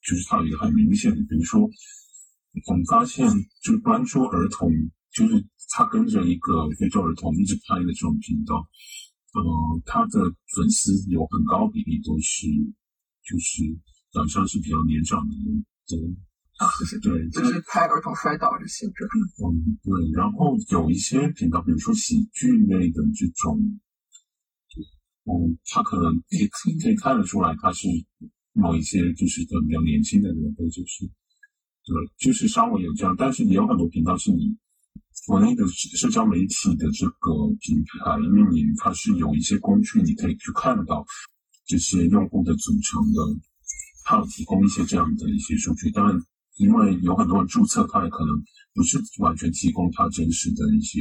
[0.00, 3.28] 就是他有一个很明显的，比如说，我们发现
[3.62, 4.72] 就是关注儿童，
[5.12, 5.46] 就是。
[5.72, 8.56] 他跟着一个非洲儿童一直拍的这种频道，
[9.34, 9.40] 呃，
[9.86, 10.18] 他的
[10.52, 12.48] 粉丝有很高比例都是，
[13.22, 13.62] 就是
[14.10, 15.96] 长相是比较年长的人，对，
[16.98, 19.54] 对，就是拍儿童摔倒这些这种。
[19.54, 20.10] 嗯，对。
[20.10, 23.62] 然后有一些频道，比如说喜剧类的这种，
[25.22, 26.48] 嗯，他可能可以
[26.82, 27.86] 可以看得出来，他是
[28.54, 34.58] 某一些就是比较年轻的人，或者是，对，就是稍微有这样，但是也有很多频道是你。
[35.26, 41.04] 国内的社交媒体的这个平台运营，它是有一些工具，你可以去看到
[41.66, 43.20] 这些用户的组成的，
[44.04, 45.90] 它有提供一些这样的一些数据。
[45.90, 46.18] 当然，
[46.56, 48.34] 因为有很多人注册，它也可能
[48.74, 51.00] 不是完全提供它真实的一些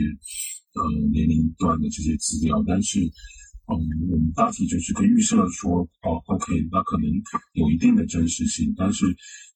[0.73, 2.61] 呃年龄段的这些资料。
[2.67, 3.73] 但是，嗯，
[4.11, 7.09] 我们大体就是可以预设说，哦，OK，那可能
[7.53, 8.73] 有一定的真实性。
[8.77, 9.07] 但是，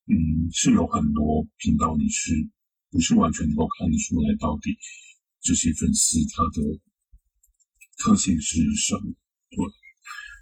[0.07, 2.33] 嗯，是有很多频道你是。
[2.93, 4.77] 不是完全能够看得出来到底
[5.41, 6.61] 这些粉丝他的
[7.97, 9.09] 特性是什么。
[9.49, 9.65] 对，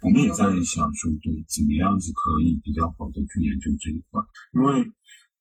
[0.04, 4.20] 我们也在想说，对，怎么样子可以比较好的去研究这一块，
[4.52, 4.84] 因为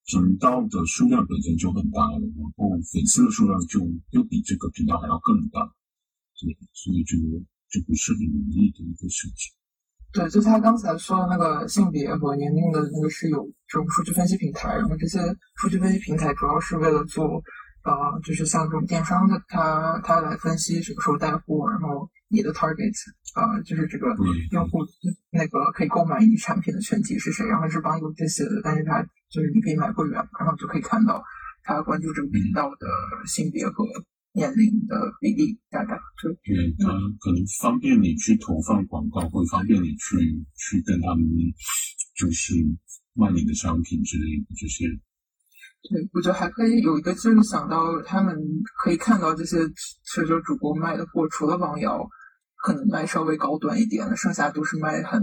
[0.08, 3.80] 频道的数量本身就很大了，然后粉丝的数量就
[4.12, 5.60] 又比这个频道还要更大，
[6.40, 7.18] 对，所以就
[7.70, 9.52] 就不是很容易的一个事情。
[10.14, 15.20] 对，就他刚才说的那个性别和年龄的那个是有这种数据分析平台，然后这些
[15.56, 17.42] 数据分析平台主要是为了做，
[17.84, 22.92] 呃，就是像这种电商的，他他来分析什么时候带货，然后你的 target，
[23.36, 24.14] 呃，就是这个
[24.52, 24.80] 用户
[25.30, 31.24] 那个可以购买你产品的群体是谁，然后是帮助这些的，但是他就是你可以买会员，然后就可以看到
[31.64, 32.88] 他关注这个频道的
[33.28, 33.86] 性别和。
[34.34, 36.88] 年龄的比例大概就对它
[37.20, 40.16] 可能方便你去投放广告，或者方便你去
[40.56, 41.26] 去跟他们
[42.16, 42.54] 就是
[43.14, 44.86] 卖你的商品之类的这些。
[45.90, 48.38] 对，我觉得还可以有一个就是想到他们
[48.84, 49.58] 可以看到这些
[50.06, 52.08] 社交主播卖的货，除了王瑶
[52.56, 55.22] 可能卖稍微高端一点的，剩下都是卖很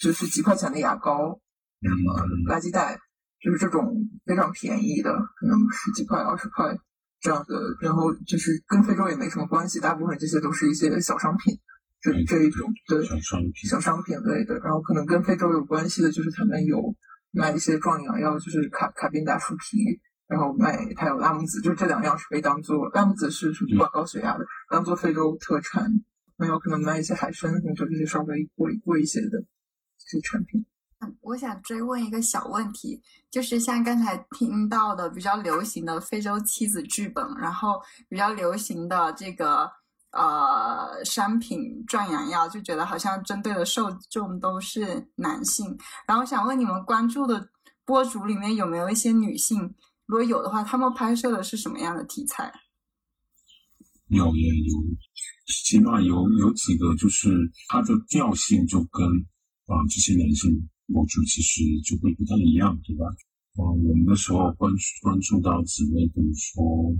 [0.00, 1.38] 就是几块钱的牙膏，
[1.82, 2.14] 什么
[2.46, 2.98] 垃圾袋，
[3.40, 6.74] 就是这种非常便宜的，可能十几块、二十块。
[7.22, 11.56] 这样的，然后就是跟非洲也没什么关系，大部分这些都是一些小商品，
[12.00, 16.82] 这这一种对小商品小商品类的，然后可能跟非洲有关系的，就是他们有
[17.30, 25.88] 卖一些壮阳药，就是卡卡宾达树皮，然后卖还有拉木子，就这两样是可以当做拉木子是什么管高血压的，当做非洲特产，
[26.36, 30.66] 没有可能卖一些海参，就这些稍微贵贵一些的这些产品。
[31.32, 39.66] 我想追问一个小问题，就是像刚才听到的比较流行的非洲妻子剧本，然后比较流行的这个
[40.10, 45.74] 呃商品壮阳药，就觉得好像针对的受众都是男性。
[46.06, 47.48] 然后想问你们关注的
[47.86, 49.74] 博主里面有没有一些女性？
[50.04, 52.52] 如果有的话，他们拍摄的是什么样的题材？
[54.08, 54.74] 有也有，
[55.46, 57.30] 起码有有几个，就是
[57.68, 59.02] 它的调性就跟
[59.64, 60.68] 啊这些男性。
[60.86, 63.06] 博主其实就会不太一样，对吧？
[63.54, 66.96] 嗯，我们那时候关注关注到几位，比如说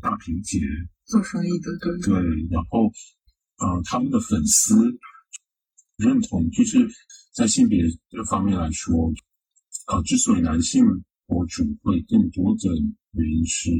[0.00, 0.58] 大平姐
[1.04, 2.14] 做生意的，对对，
[2.50, 2.90] 然后
[3.58, 4.74] 嗯，他们的粉丝
[5.96, 6.88] 认同，就是
[7.34, 9.12] 在性别这方面来说，
[9.88, 10.82] 呃，之所以男性
[11.26, 12.70] 博主会更多的
[13.12, 13.70] 原因是，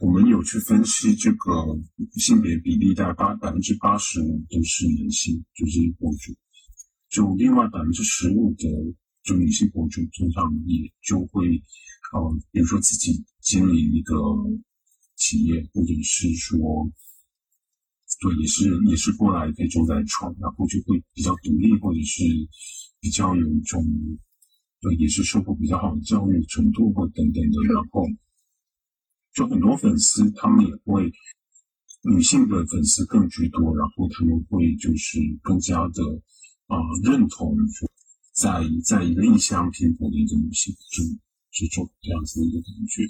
[0.00, 1.78] 我们有去分析这个
[2.16, 6.34] 性别比例，大概八百分之八十五都是男性，就是博主。
[7.10, 8.64] 就另外百分之十五的
[9.24, 11.44] 就女性博主，通常也就会，
[12.12, 14.14] 呃，比如说自己经营一个
[15.16, 16.88] 企业，或者是说，
[18.20, 22.22] 对，也是也是过来非洲来闯，然后就会比较独立，或者是
[23.00, 23.84] 比较有一种，
[24.80, 28.06] 对，也是受过比较好的教育程度或等等的，然后
[29.34, 31.10] 就很多粉丝他们也会
[32.04, 36.22] 女性的粉丝更居多，然后他们会就是更加的。
[36.70, 37.56] 啊，认同
[38.32, 41.02] 在在一个异乡拼搏的一个女性之
[41.50, 43.02] 之中这样子的一个感觉，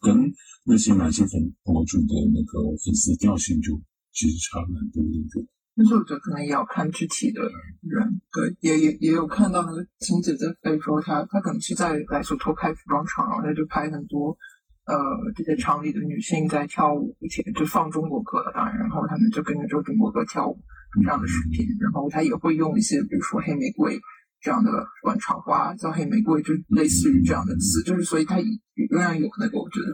[0.00, 0.32] 跟
[0.64, 3.74] 那些男性粉博主的那个粉丝调性就
[4.12, 5.46] 其实差蛮多的。
[5.74, 7.42] 但是我觉得可能也要看具体的
[7.82, 14.30] 人，对，也也也有看到那个晴姐在非洲，她她可能是在来说托开服装厂，然后她就拍很多
[14.86, 14.94] 呃
[15.34, 20.56] 这些厂里的女性在跳舞，而且就放中国歌了，当然，然后他们就跟着这个中国歌跳舞。
[21.02, 24.00] 这样的视频，然后他也会用一些，比如说黑玫瑰
[24.40, 24.70] 这样的
[25.02, 29.92] 晚长花，叫黑玫瑰，就类似于这样的词，就是所以他仍然有那个我觉得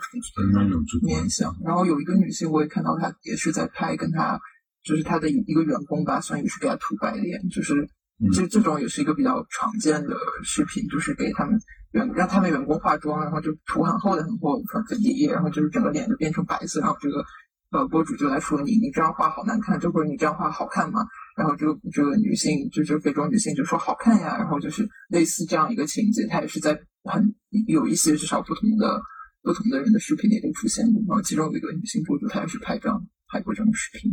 [0.68, 1.52] 种族面相。
[1.64, 4.38] 然后有一个女性，我也看到她也是在拍，跟她
[4.84, 7.88] 就是她的一个员工吧，算也是给她涂白脸，就是
[8.32, 11.58] 这这种也是一个比较常见的视频，就是给他们
[11.92, 17.24] 员让他们员工化妆，然后就涂很厚的很厚粉粉底液，然后就是整个脸就变成白色，然后这个。
[17.72, 21.00] 呃，博主就来说你，你这样画好难看，就或者你这样画好看吗？
[21.34, 24.36] 然后这个这个女性，就这个非洲女性就说好看呀。
[24.36, 27.34] 然后就是类似这样一个情节，她也是在很
[27.66, 29.00] 有一些至少不同的
[29.40, 31.00] 不同的人的视频里都出现过。
[31.08, 34.12] 然后其中有一个女性博主，她也是拍这样拍过这种视频。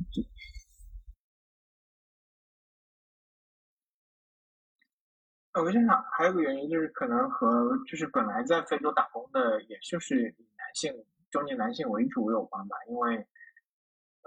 [5.52, 10.16] 我在想，还有个原因就是可能和就是本来在非洲打工的，也就是
[10.56, 10.94] 男性
[11.30, 13.28] 中年男性为主有关吧，因为。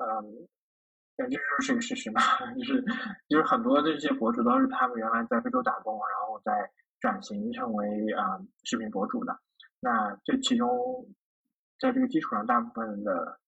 [0.02, 0.48] 嗯，
[1.16, 2.20] 但这就是一个事实嘛，
[2.58, 2.84] 就是
[3.28, 9.38] 就是很多这些博主都是他们原来在非洲打工，然后再转型成为啊视频博主的。
[9.80, 10.68] 那这其中，
[11.80, 13.40] 在这个基础上，大部分的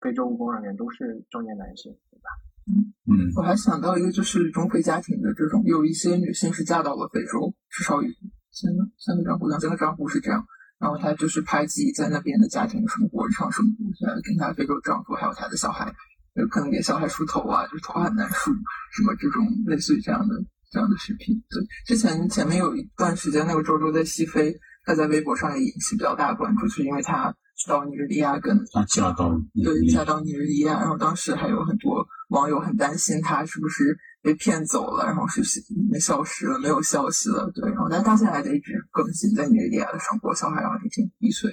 [0.00, 2.28] 非洲务工人员都是中年男性，对吧？
[2.66, 8.08] 嗯嗯，我还想到一个，就是中非家庭的这种，有一些女性是嫁到了非洲，至少有
[8.50, 10.44] 三个三个丈夫，两三个丈夫是这样。
[10.78, 15.92] 然后她就是拍自己在那边的家庭生活、日常生活，呃，跟她非洲丈夫还有她的小孩，
[16.34, 18.52] 有可能给小孩梳头啊，就是头很难梳，
[18.92, 20.34] 什么这种类似于这样的
[20.70, 21.34] 这样的视频。
[21.50, 27.34] 对，之前前面有一段时间，那个周周在西非，她在微博上也引起比较大的关注，是因为她
[27.66, 33.98] 到尼日利亚跟她嫁到对嫁到尼日利亚，然后当时还有很多网友很担心她是不是。
[34.20, 35.42] 被骗走了，然后是
[35.90, 37.50] 没消失了，没有消息了。
[37.54, 41.52] 对，然后但到现在还在一直更新在尼日利亚的生活，小孩然后已经一岁。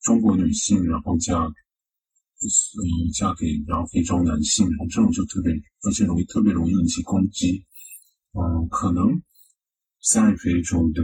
[0.00, 1.52] 中国女性然后嫁，嗯，
[3.12, 5.52] 嫁给然后非洲男性，然后这种就特别
[5.82, 7.64] 而且容易特别容易引起攻击。
[8.32, 9.20] 嗯，可能
[10.12, 11.02] 在非洲的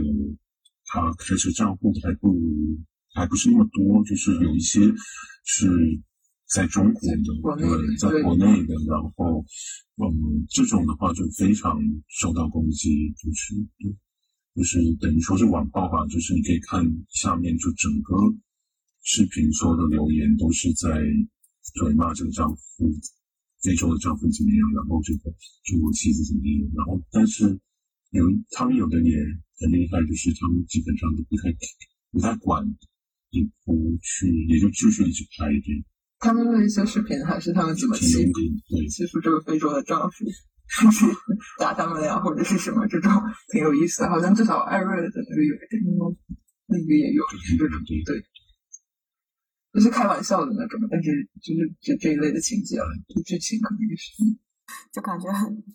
[0.85, 2.33] 他开设账户的还不
[3.13, 4.79] 还不是那么多，就是有一些
[5.43, 5.67] 是。
[6.53, 9.43] 在中国的，对，在国内的，然后，
[9.97, 13.55] 嗯，这种的话就非常受到攻击，就是，
[14.53, 18.13] 就是等于说是网暴吧，就是你可以看下面就整个
[19.01, 21.01] 视频所有的留言都是在
[21.73, 22.91] 对骂这个丈夫，
[23.63, 25.33] 非洲的丈夫怎么样，然后这个
[25.65, 27.59] 中国妻子怎么样，然后但是
[28.11, 29.17] 有他们有的也
[29.57, 31.51] 很厉害，就是他们基本上都不太
[32.11, 32.63] 不太管，
[33.31, 35.83] 也不去，也就继续一直拍一点。
[36.23, 38.31] 他们的一些视频还是他们怎么欺负
[38.89, 40.23] 欺负这个非洲的丈夫，
[40.67, 41.05] 甚 至
[41.59, 43.11] 打他们呀，或者是什么这种
[43.51, 44.09] 挺有意思的。
[44.09, 45.83] 好像至少艾瑞的那个有一点，
[46.67, 47.21] 那个也有
[47.59, 48.23] 这种对，
[49.73, 54.13] 就是开玩笑的那种，但是就是这这一类的情节了，就剧情可能也是。
[54.91, 55.29] 就感觉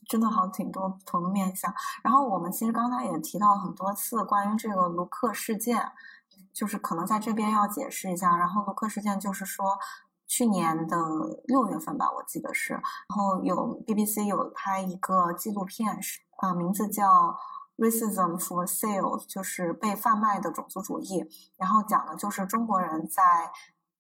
[0.09, 1.73] 真的好挺多不同的面相。
[2.03, 5.79] 然后我们其实刚才也提到很多次关于这个卢克事件，
[6.55, 8.35] 就是可能在这边要解释一下。
[8.37, 9.67] 然后卢克事件就是说，
[10.29, 10.97] 去年的
[11.47, 17.05] 六月份吧，我记得是，然后有 BBC 有拍一个纪录片，是啊，名字叫。
[17.81, 21.25] Racism for sale 就是被贩卖的种族主义，
[21.57, 23.23] 然后讲的就是中国人在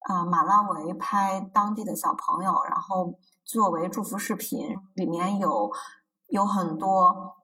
[0.08, 3.14] 呃马拉维拍当地的小朋友，然后
[3.44, 5.70] 作为祝福视频，里面有
[6.26, 7.36] 有很多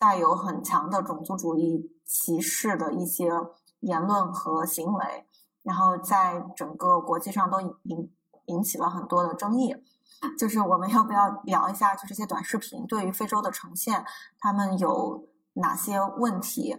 [0.00, 3.30] 带有很强的种族主义歧视的一些
[3.78, 5.28] 言论和行为，
[5.62, 8.10] 然后在整个国际上都引
[8.46, 9.74] 引起了很多的争议。
[10.38, 14.04] 就是我们要不要聊一下，就这些短视频对于非洲的呈现，
[14.38, 15.28] 他们有。
[15.54, 16.74] 哪些问题，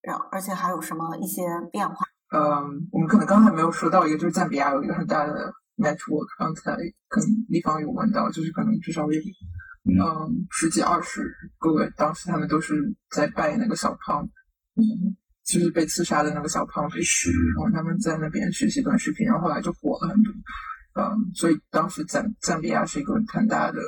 [0.00, 2.04] 然而且还有什么一些变化？
[2.34, 5.32] 嗯，我们可能刚才没有说到一个，就是赞比亚有一个很大的
[5.76, 6.26] network。
[6.36, 6.72] 刚才
[7.06, 9.20] 可能地方有问到，就是可能至少有
[9.84, 12.74] 嗯十几二十个，当时他们都是
[13.08, 14.28] 在拜那个小胖，
[14.74, 15.16] 嗯，
[15.48, 20.32] 就是被刺杀的那个小胖被尸，然后他们在那边学习短视频，然后后来就火了很多。
[20.94, 21.02] 嗯，
[21.34, 23.80] 所以当时赞赞比亚是一个很大的。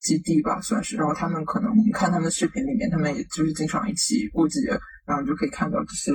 [0.00, 0.96] 基地吧，算是。
[0.96, 4.60] 然后他们可能，我们看他们视频里面，他们也就是经常一起过节，
[5.04, 6.12] 然后就可以看到这些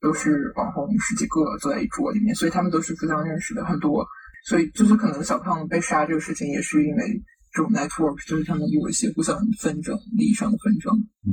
[0.00, 4.04] 都是网红十几个坐在一桌里面，所以他们都是互相认识的很多。
[4.44, 10.92] 所以就是可能小胖被杀这个事情，也是因为这种 network，就是他们有一些互相纷争、利益上的纷争。
[11.22, 11.30] 嗯，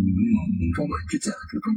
[0.76, 1.74] 中国人之间的这种，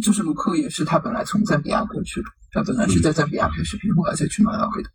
[0.00, 4.88] 就是卢克也是他本来从赞比亚过去的，他本来是在赞比亚拍视频，后来才去马拉维的。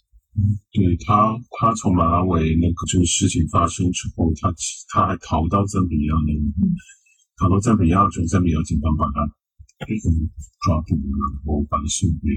[0.71, 4.53] 对他，他从马拉维那个这个事情发生之后，他
[4.93, 6.29] 他还逃到赞比亚了。
[7.38, 9.25] 逃到赞比亚之后，赞比亚警方把他
[10.65, 12.33] 抓捕，然后把他送回。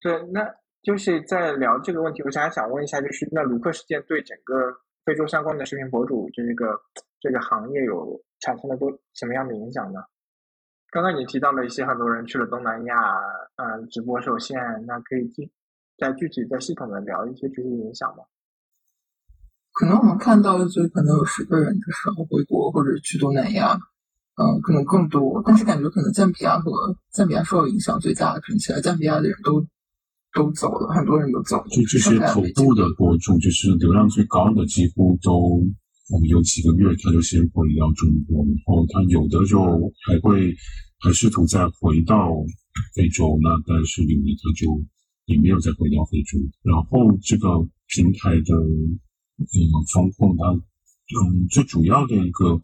[0.00, 0.46] 对，那
[0.82, 4.54] 就是在聊这个问题，我想想问一下，就是那卢克事件对整个
[5.04, 6.78] 非洲相关的视频博主这个
[7.20, 9.98] 这个行业有产生了多什么样的影响呢？
[10.90, 12.94] 刚刚你提到了一些很多人去了东南亚，
[13.56, 15.50] 嗯，直播受限，那可以进。
[15.98, 18.24] 再具体、再系统的聊一些这些影响吗？
[19.72, 23.74] 可能我们看到的就可能有十个人的时候回国或者去东南亚，
[24.36, 25.42] 嗯，可能更多。
[25.44, 29.66] 但是感觉可能赞比亚和赞比亚受到影响最大，听起来赞比亚的人都
[30.32, 31.68] 都走了，很多人都走了。
[31.68, 35.60] 就这些头部的博主，就是流量最高的，几乎都
[36.10, 39.58] 我们有几个月他就先回到中国，然后他有的就
[40.06, 40.56] 还会
[41.00, 42.30] 还试图再回到
[42.94, 44.84] 非洲，那但是有的他就。
[45.28, 47.50] 也没有再回到非洲，然后这个
[47.88, 52.58] 平台的嗯风控，它嗯最主要的一个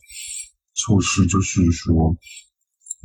[0.73, 2.17] 措施就是说，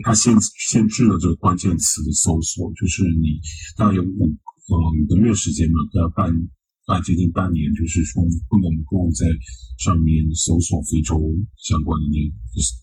[0.01, 3.41] 它限限制了这个关键词的搜索，就是你
[3.75, 4.33] 大概有五
[4.69, 6.49] 呃五个月时间嘛，大概半
[6.89, 8.17] 半半接近半年，就是说
[8.49, 9.29] 不能够在
[9.77, 11.21] 上面搜索非洲
[11.55, 12.17] 相关的那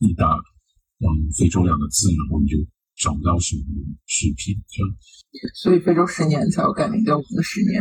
[0.06, 0.30] 一大
[1.02, 2.56] 嗯非洲两个字，然后你就。
[2.96, 3.62] 找不到什么
[4.06, 4.88] 视频，这样，
[5.52, 7.76] 所以非洲十年才要改名叫我们的十年，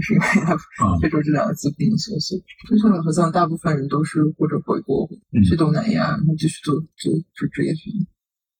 [0.00, 0.56] 是因为它
[1.02, 2.38] 非洲这两个字不能搜索。
[2.70, 5.10] 非洲好像大部分人都是或者回国
[5.42, 7.90] 去东南亚，然后继续做做做职业生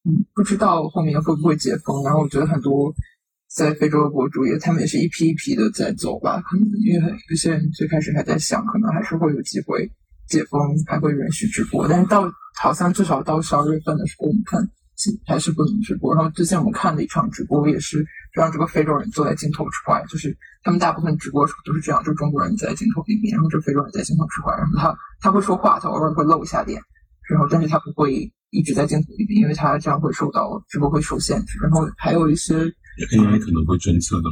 [0.02, 2.02] 嗯，不知道后面会不会解封。
[2.02, 2.92] 然后我觉得很多
[3.54, 6.40] 在非洲的博主也，他们也是一批一批的在走吧。
[6.42, 9.90] 可能因为有些人最开始还在想，可能还是会有机会
[10.28, 11.88] 解封，还会允许直播。
[11.88, 14.68] 但是到好像至少到十二月份的时候，我们看。
[15.26, 16.14] 还是不能直播。
[16.14, 26.78] 然后之前我们看的一场直播，也是让这个非洲人坐在镜头之外，就是他们大部分直播时候都是这样，就中国人在镜头里面，然后这非洲人在镜头之外，然后他他会说话，他偶尔会露一下脸，
[27.30, 31.58] 然后但是他不会一直在镜头里面，因为他这样会受到直播会受限制。
[31.62, 32.70] 然后还有一些
[33.06, 34.30] AI 可能会侦测到，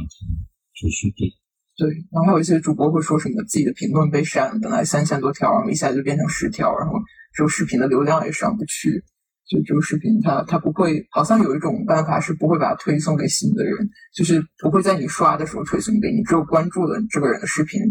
[0.75, 1.29] 就是对
[1.77, 6.93] 对，然后还有一些主播会说什么自己的评论被删，本来三千多条，然后一下就变成十条，然后
[7.33, 9.03] 这个视频的流量也上不去。
[9.47, 17.81] 就这个视频，它它不会，好像有一种办法是不会把它推送给新的人，就是不会在你刷的时候推送给你，只有关注了这个人的视频，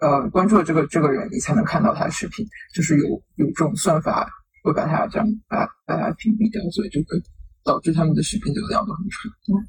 [0.00, 4.28] 呃，关注了这个这个人，你才能看到他的视频，就是有有这种算法
[4.64, 7.22] 会把它这样把把它屏蔽掉，所以就会
[7.62, 9.28] 导致他们的视频流量都很差。
[9.46, 9.62] 嗯，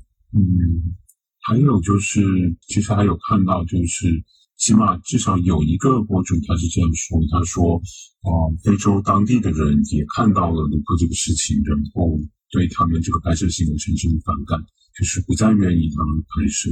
[1.42, 2.22] 还有就是，
[2.68, 4.24] 其实还有看到就是。
[4.58, 7.78] 起码至少有一个博主他是这样说，他说，
[8.26, 12.18] 啊，非洲当地的人也看到了卢克这个事情，然后
[12.50, 14.60] 对他们这个拍摄行为产生反感，
[14.98, 16.72] 就是不再愿意他们拍摄。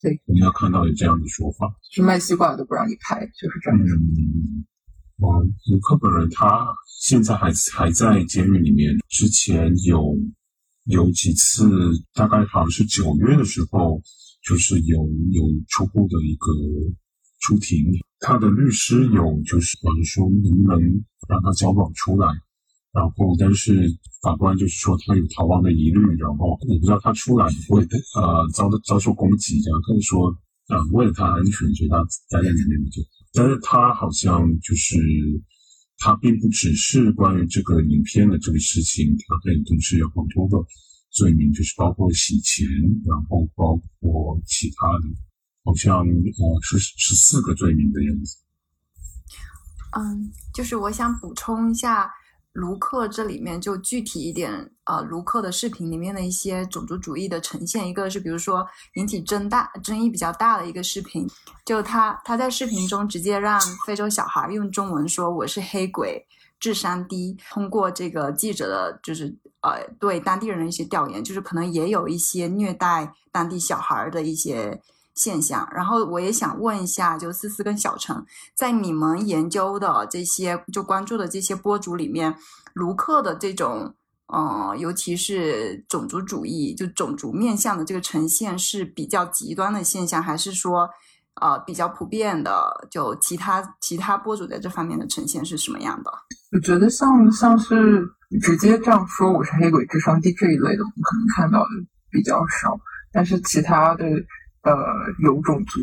[0.00, 3.78] 对，我们要看到有这样的说法，是卖西瓜都不让你拍，就是这样。
[3.78, 4.64] 嗯，
[5.20, 6.66] 啊，卢克本人他
[7.02, 10.16] 现在还还在监狱里面，之前有
[10.90, 11.68] 有几次，
[12.14, 14.02] 大概好像是九月的时候，
[14.46, 14.98] 就是有
[15.30, 16.46] 有初步的一个。
[17.42, 17.82] 出庭，
[18.18, 20.78] 他的律师有就是说能不能
[21.26, 22.28] 让他交保出来，
[22.92, 23.72] 然后但是
[24.20, 30.28] 法官就是说他有逃亡的疑虑，然后我不知道他出来会呃遭遭受攻击，这样可以说
[30.68, 31.96] 啊为了他安全，所以他
[32.28, 33.00] 待在里面就，
[33.32, 34.98] 但是他好像就是
[36.00, 40.66] 他并不只是关于这个影片的这个事情，他可能同时有很多个
[41.10, 42.66] 罪名，就是包括洗钱，
[43.06, 45.14] 然后包括其他的。
[45.62, 48.38] 好像呃是十四个罪名的样子。
[49.92, 52.10] 嗯，就是我想补充一下，
[52.52, 61.28] 卢克这里面就具体一点，呃，卢克的视频里面的一些种族主义的呈现，一个是比如说引起争大争议比较大的一个视频，
[61.64, 66.26] 就他他在视频中直接让非洲小孩用中文说我是黑鬼，
[66.58, 67.36] 智商低。
[67.50, 69.26] 通过这个记者的，就是
[69.60, 74.82] 呃对当地人的一些调研，就是可能也有一些虐待当地小孩的一些。
[75.20, 82.34] 现象，然后我也想问一下，就思思跟小陈，在你们研究的这些就关注的这些播主里面，
[82.72, 83.94] 卢克的这种，
[84.28, 90.88] 呃，尤其是种族主义，就种族面向的这个呈现是比较极端的现象，还是说，
[91.42, 92.88] 呃，比较普遍的？
[92.90, 96.10] 就其他其他播主在这方面的呈现是什么样的？
[96.52, 98.08] 我觉得像像是
[98.40, 101.68] 直接这样说我是黑鬼智商低这一类的，我们可能看到的
[102.10, 102.74] 比较少，
[103.12, 104.06] 但是其他的。
[104.62, 104.74] 呃，
[105.20, 105.80] 有种族，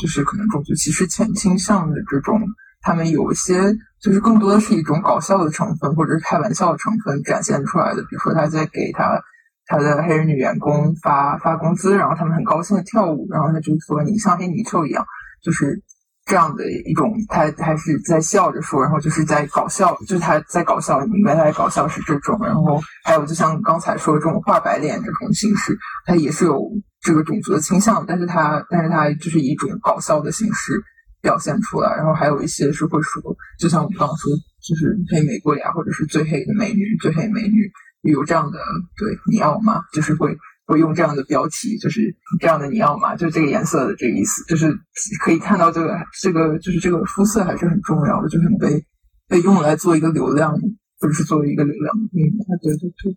[0.00, 2.40] 就是可能种族歧视前倾向的这种，
[2.80, 8.02] 他们有一些就是更多的是一种搞笑的成分，或者是开玩笑的成分展现出来的。
[8.02, 9.20] 比如说他在给他
[9.66, 15.04] 他的黑人女员工发发工资，然后他们很高兴的跳舞，然后他就说你像黑泥鳅一样，
[15.42, 15.82] 就是
[16.26, 22.38] 这样的一种，他还是在笑着说，然后就是在搞笑，就是他在搞笑，你明白他在搞笑是这种。
[22.40, 26.62] 然后还有就像刚才说这种画白脸这种形式，它也是有。
[27.06, 30.82] 这个种族的倾向，但是他，但是他就是以一种搞笑的形式
[31.22, 31.94] 表现出来。
[31.94, 33.22] 然后还有一些是会说，
[33.60, 37.70] 就像我们刚刚说，就是黑玫瑰啊，或者是最黑的美女，最黑美女
[38.02, 38.58] 有这样的，
[38.98, 39.80] 对，你要吗？
[39.92, 40.36] 就是会
[40.66, 43.14] 会用这样的标题，就是这样的你要吗？
[43.14, 44.76] 就是这个颜色的这个意思，就是
[45.24, 48.84] 可以看到这个这个就是这个肤色还是很重要的，就是被
[49.28, 50.52] 被用来做一个流量，
[50.98, 51.94] 或者是作为一个流量。
[51.94, 52.18] 嗯，
[52.60, 53.12] 对对对，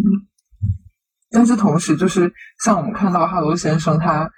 [0.00, 0.31] 嗯。
[1.32, 2.30] 但是同时，就是
[2.62, 4.30] 像我们看到哈罗先生，他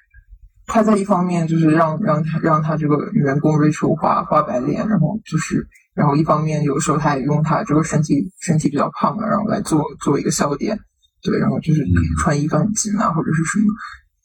[0.67, 10.79] 他在一方面就是让让他让他这个员工 Rachel 画画白脸，然后就是然后一方面有时候他也用他这个身体身体比较胖的，然后来做做一个笑点，
[11.23, 11.85] 对，然后就是
[12.21, 13.67] 穿衣服很紧啊或者是什么，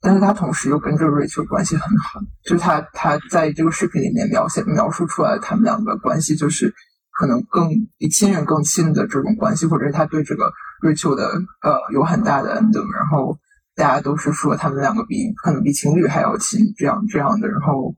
[0.01, 6.73] 但是他同时又跟这个 Rachel 关系很好，就是他他在这个视频里面描写描述出来他们两个关系就是。
[7.19, 7.67] 可能更
[7.97, 10.49] 比亲人更亲的这种关系，或者是他对这个
[10.81, 11.25] Rachel 的
[11.61, 13.37] 呃有很大的恩德，然后
[13.75, 17.93] 大家都是说他们两个比可能比情侣还要亲，这样这样的，然后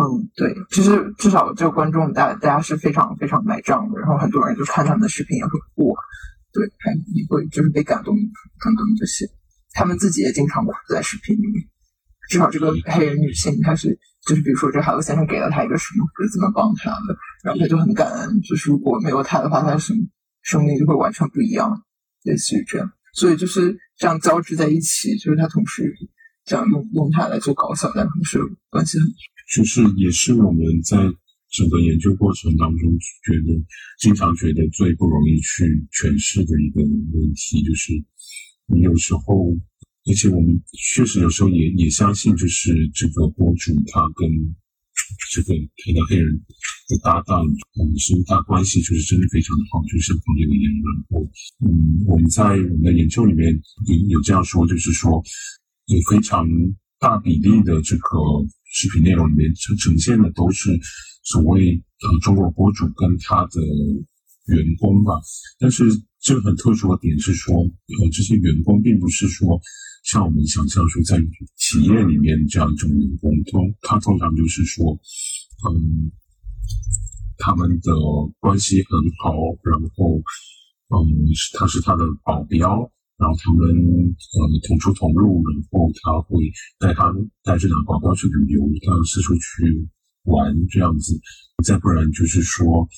[0.00, 5.94] 嗯，对，其实至少这个观众大大家是非常非常买账的，然后很多人就看他们的视频也会哭，
[6.54, 8.16] 对，还也会就是被感动
[8.58, 9.26] 感动这些，
[9.74, 11.62] 他们自己也经常哭在视频里面，
[12.30, 13.98] 至少这个 黑人女性她是。
[14.24, 18.40] 就是比如说，这海螺先生给了她一个什么，是怎么帮她的，然后他就很感恩。
[18.40, 19.96] 就是如果没有他的话，他的生
[20.42, 21.84] 生命就会完全不一样，
[22.22, 22.90] 类似于这样。
[23.14, 25.92] 所以就是这样交织在一起，就是他同时
[26.44, 28.38] 这样用用他来做搞笑，但同时
[28.70, 29.06] 关系很。
[29.54, 30.96] 就是也是我们在
[31.50, 32.90] 整个研究过程当中
[33.24, 33.64] 觉得
[33.98, 37.92] 经常觉得最不容易去诠释的一个问题，就是
[38.66, 39.56] 你有时候。
[40.04, 44.28] 而且我们确实有时候也也相信，就是这个博主他跟
[45.30, 45.54] 这个
[45.84, 46.26] 黑的黑人
[46.88, 50.72] 的搭档，嗯，是大关系就是真的非常的好，就像朋友一样。
[50.82, 51.30] 然后，
[51.64, 53.52] 嗯，我们在我们的研究里面
[53.86, 55.22] 有有这样说，就是说
[55.86, 56.46] 有非常
[56.98, 58.18] 大比例的这个
[58.72, 60.70] 视频内容里面呈呈现的都是
[61.24, 63.60] 所谓呃中国博主跟他的
[64.46, 65.12] 员工吧。
[65.58, 65.84] 但是
[66.22, 69.60] 这个很特殊的点是说，呃，这些员工并不是说。
[70.04, 71.16] 像我们想象说，在
[71.56, 74.98] 企业里面这样一种员工，通他通常就是说，
[75.68, 76.10] 嗯，
[77.38, 77.92] 他们的
[78.40, 80.18] 关系很好，然后，
[80.88, 81.06] 嗯，
[81.56, 86.50] 他是他的保镖，然后他们呃同出同入，然后他会
[86.80, 87.14] 带他
[87.44, 89.88] 带这两个宝宝去旅游，他四处去
[90.24, 91.20] 玩这样子。
[91.64, 92.88] 再不然就是说，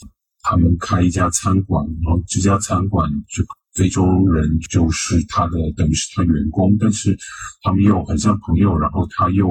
[0.45, 3.45] 他们开一家餐馆，然后这家餐馆就。
[3.75, 7.19] 非洲人就是他的，等于是他员工，但是
[7.61, 9.51] 他们又很像朋友，然后他又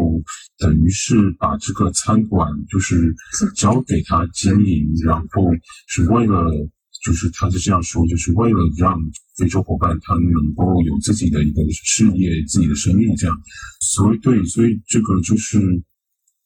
[0.57, 3.13] 等于是把这个餐馆就是
[3.53, 5.51] 交给他经营，然后
[5.89, 6.45] 是为了，
[7.03, 8.97] 就是他是这样说，就是为了让
[9.35, 13.35] 非洲伙伴他能够有自己的一个事业、自己的生意这样。
[13.81, 15.59] 所以对，所以这个就是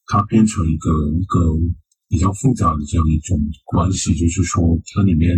[0.06, 1.38] 它变成一个一个
[2.08, 4.62] 比较复杂的这样一种关系，就是说
[4.94, 5.36] 它里面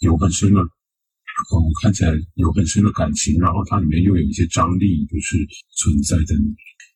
[0.00, 5.36] 有很深的，嗯，看起来有很深的感情，然后它里面又有一些张力，就是
[5.76, 6.34] 存在的。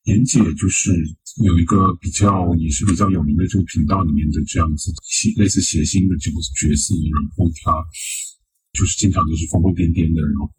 [0.05, 0.97] 妍姐就是
[1.45, 7.73] 有一个比较也是比较有名的这个频道里面的这样子写类似谐星的这个角色，然后她
[8.73, 10.51] 就是经常都是疯疯癫癫的，然后。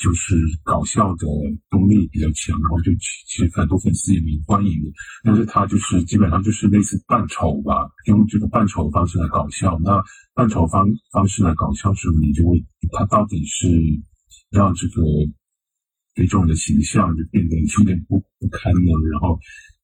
[0.00, 1.26] 就是搞笑的
[1.68, 2.92] 功力比较强，然后就
[3.26, 4.92] 其实很多粉丝也蛮欢迎的。
[5.24, 7.74] 但是他就是基本上就是类似扮丑吧，
[8.06, 9.76] 用这个扮丑的方式来搞笑。
[9.82, 10.00] 那
[10.34, 13.66] 扮丑方方式来搞笑时候，你就会他到底是
[14.50, 15.02] 让这个
[16.14, 18.92] 非洲人的形象就变得有点不不堪呢？
[19.10, 19.36] 然后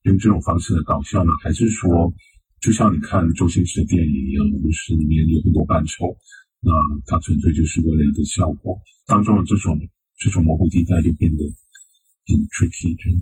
[0.02, 2.14] 用这种方式来搞笑呢，还是说
[2.60, 6.06] 就像你看周星驰的电影一样，就是里面有很多扮丑，
[6.60, 6.70] 那
[7.06, 9.76] 他纯粹就是为了一个效果当中的这种。
[10.18, 11.42] 这种模糊地带就变得
[12.26, 13.18] 很 tricky，这样。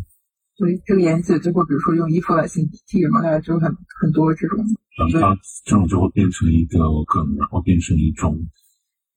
[0.59, 4.59] 对，这个颜色就会比如说用衣服来形替人嘛，大家就很很多这种。
[4.99, 6.79] 然后它这种就会变成一个
[7.09, 8.37] 梗，然后变成一种，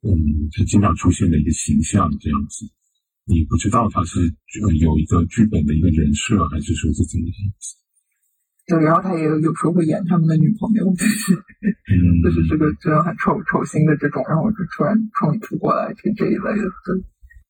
[0.01, 0.09] 嗯，
[0.51, 2.65] 就经常出现的一个形象这样子。
[3.27, 4.21] 你不知道他是
[4.79, 7.75] 有一个剧本的一个人设，还是说是怎么样子？
[8.67, 11.35] 对，然后他也有有时候会演他们的女朋友，就是，
[12.23, 16.65] 就是这个这种很丑丑星的这种，然后就突然冲你突过来，这这一类的。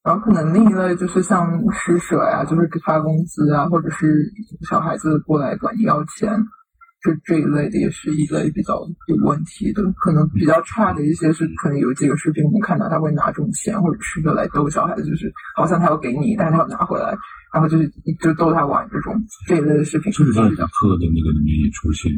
[0.06, 4.32] 然后可能另一类就是像施舍呀，就是给发工资啊，或者是
[4.70, 6.30] 小孩子过来管你要钱，
[7.02, 8.76] 这这一类的也是一类比较
[9.08, 9.82] 有问题的。
[9.98, 17.18] 可能比较差的一些是，可能有几个视频我们看到他会拿这种钱或者施舍来逗小孩子，就是好像他要给你，但是他要拿回来，
[17.52, 17.90] 然后就是
[18.22, 19.12] 就逗他玩这种
[19.48, 20.12] 这一类的视频。
[20.12, 22.12] 这个在课的那个里面也出现，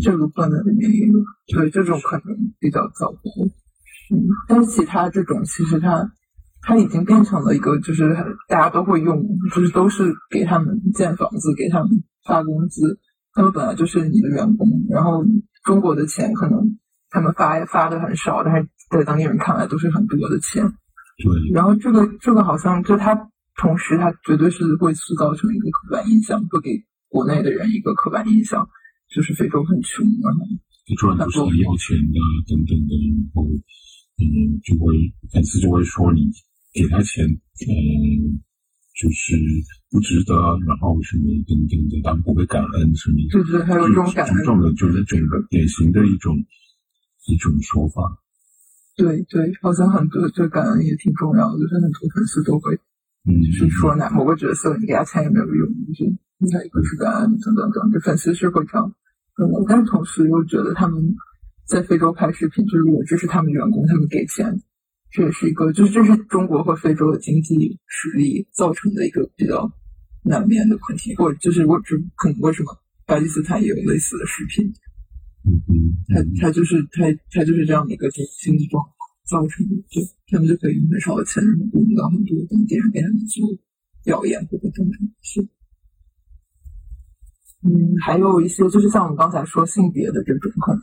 [0.00, 1.18] 这个课的里面也有，
[1.52, 3.20] 对这种可能比较糟糕。
[4.14, 6.08] 嗯，但是其他这种其实他。
[6.66, 8.16] 它已经变成了一个，就是
[8.48, 9.22] 大家都会用，
[9.54, 11.90] 就是都是给他们建房子，给他们
[12.24, 12.98] 发工资。
[13.34, 15.22] 他们本来就是你的员工，然后
[15.64, 16.78] 中国的钱可能
[17.10, 20.64] 他们发发的很少，但是在当地人看来都是很多的钱。
[21.18, 21.52] 对。
[21.52, 23.28] 然后这个这个好像就他
[23.60, 26.70] 同时他绝对是会塑造成一个刻板印象，会给
[27.08, 28.66] 国内的人一个刻板印象，
[29.14, 30.46] 就是非洲很穷，然后
[30.86, 32.16] 非洲人都是很要钱的
[32.48, 33.42] 等等的，然后
[34.16, 34.94] 嗯就会
[35.32, 36.30] 粉丝就会说你。
[36.74, 38.42] 给他钱，嗯，
[38.98, 39.38] 就是
[39.90, 40.34] 不值得，
[40.66, 46.34] 然后什么等等的，但不会感恩什么，就是还有这种感恩的，就是整个典型的一种
[47.30, 48.02] 一种说法。
[48.96, 52.74] 对对，好像很多对感恩也挺重要的，就是很多粉丝都会，
[53.22, 58.92] 嗯，就是说哪某个角色你给他钱也没有用，就是应该不是感恩等等等，就粉丝是会这样，
[59.38, 61.14] 嗯，但是同时又觉得他们
[61.66, 64.60] 在非洲拍视频，就是我支持他们员工，他们给钱。
[65.14, 69.70] 这也是一个，就是这是中国和非洲的经济实力造成的一个比较
[70.24, 74.66] 难免的问题，或者就是我只可能为什么巴基斯坦也有类似的视频，
[75.46, 78.90] 嗯嗯，他他就是他他就是这样的一个经经济状况
[79.24, 83.48] 造成的，就他们就可以用很少的钱，然后雇到很多当地人给他们做
[84.02, 85.40] 表演或者等等是，
[87.62, 90.82] 嗯，还有一些就是像我们刚才说性别的这种可能。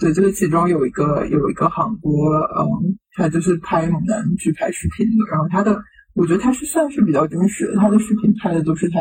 [0.00, 2.10] 对，就是其中有一个有一个韩国，
[2.58, 5.80] 嗯，他就是拍猛男去拍视频的，然后他的，
[6.14, 8.98] 我觉得他是算是比较真实的，他的视频拍的都是他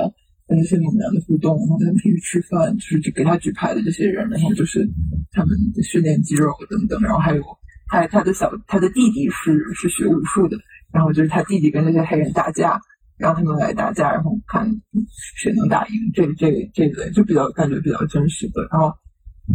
[0.47, 4.87] 跟那些猛男的互动，然后他们平时吃饭，就是给他举牌的这些人，然后就是
[5.31, 7.41] 他们训练肌肉等等，然后还有
[7.87, 10.57] 他他的小他的弟弟是是学武术的，
[10.93, 12.79] 然后就是他弟弟跟那些黑人打架，
[13.17, 14.69] 让他们来打架，然后看
[15.35, 18.93] 谁能打赢，这这这类就比较感觉比较真实的，然后。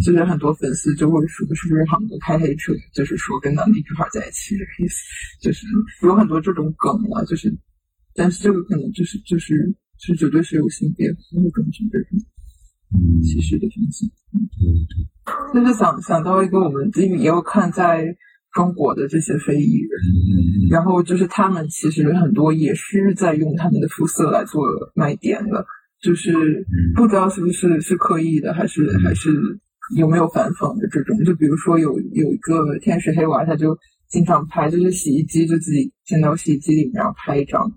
[0.05, 2.73] 就是很多粉丝就会说，是不是韩国开黑车？
[2.93, 4.97] 就是说跟当地女孩在一起，这个意思。
[5.41, 5.67] 就是
[6.03, 7.53] 有很多这种梗啊，就是，
[8.15, 9.55] 但是这个可能就是就是
[9.99, 11.17] 是绝对是有性别和
[11.55, 12.19] 种族这种
[13.23, 14.07] 歧视的东西。
[14.33, 14.47] 嗯，
[15.55, 18.05] 就是想想到一个，我们也有看在
[18.53, 24.63] 中国的这些非裔人，然后就是他们其实很多也是在用他们的肤色来做
[24.95, 25.65] 卖点的，
[26.01, 26.33] 就是
[26.95, 29.31] 不知道是不是是刻意的，还是还是。
[29.95, 31.17] 有没有反讽的这种？
[31.25, 33.79] 就比如说有有一个天使黑娃，他就
[34.09, 37.71] 经常拍，就是洗衣机就自己进到洗衣机里面，然后拍一张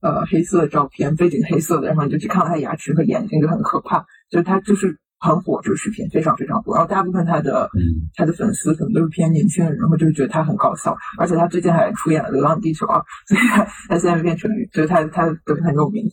[0.00, 4.04] 呃黑色的照片，背景黑色的，然后你就去看到他牙齿和眼睛，就很可怕。
[4.30, 6.74] 就是他就是很火这个视频，非常非常火。
[6.74, 7.68] 然后大部分他的
[8.14, 10.96] 他的粉丝可能都是偏年轻人，然后就觉得他很搞笑。
[11.18, 16.04] 而且他最近还出演了《流浪地球》二，所以他他现在变成就是他他都很有名。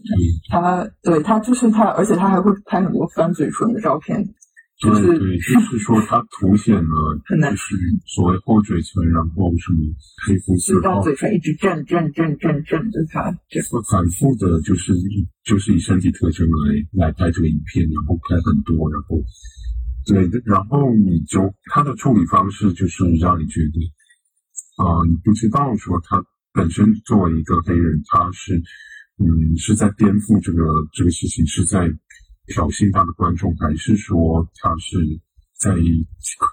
[0.49, 4.23] 他对他就是他，而且他还会拍很多翻嘴唇的照片。
[4.83, 7.75] 就是对，就是说它凸显了，就是
[8.05, 9.79] 所谓厚嘴唇，然后什么
[10.27, 13.31] 黑肤色，大嘴唇一直震震震震震着它，
[13.89, 14.93] 反复的，就是
[15.45, 19.23] 就是以身体特征来来拍这个影片，然后拍很多，然后
[20.05, 21.39] 对，然后你就
[21.71, 26.21] 他的处理方式就是让你觉得，啊，你不知道说他
[26.51, 28.61] 本身作为一个黑人，他是
[29.17, 31.89] 嗯是在颠覆这个这个事情，是在。
[32.47, 34.99] 挑衅他的观众，还是说他是
[35.55, 35.71] 在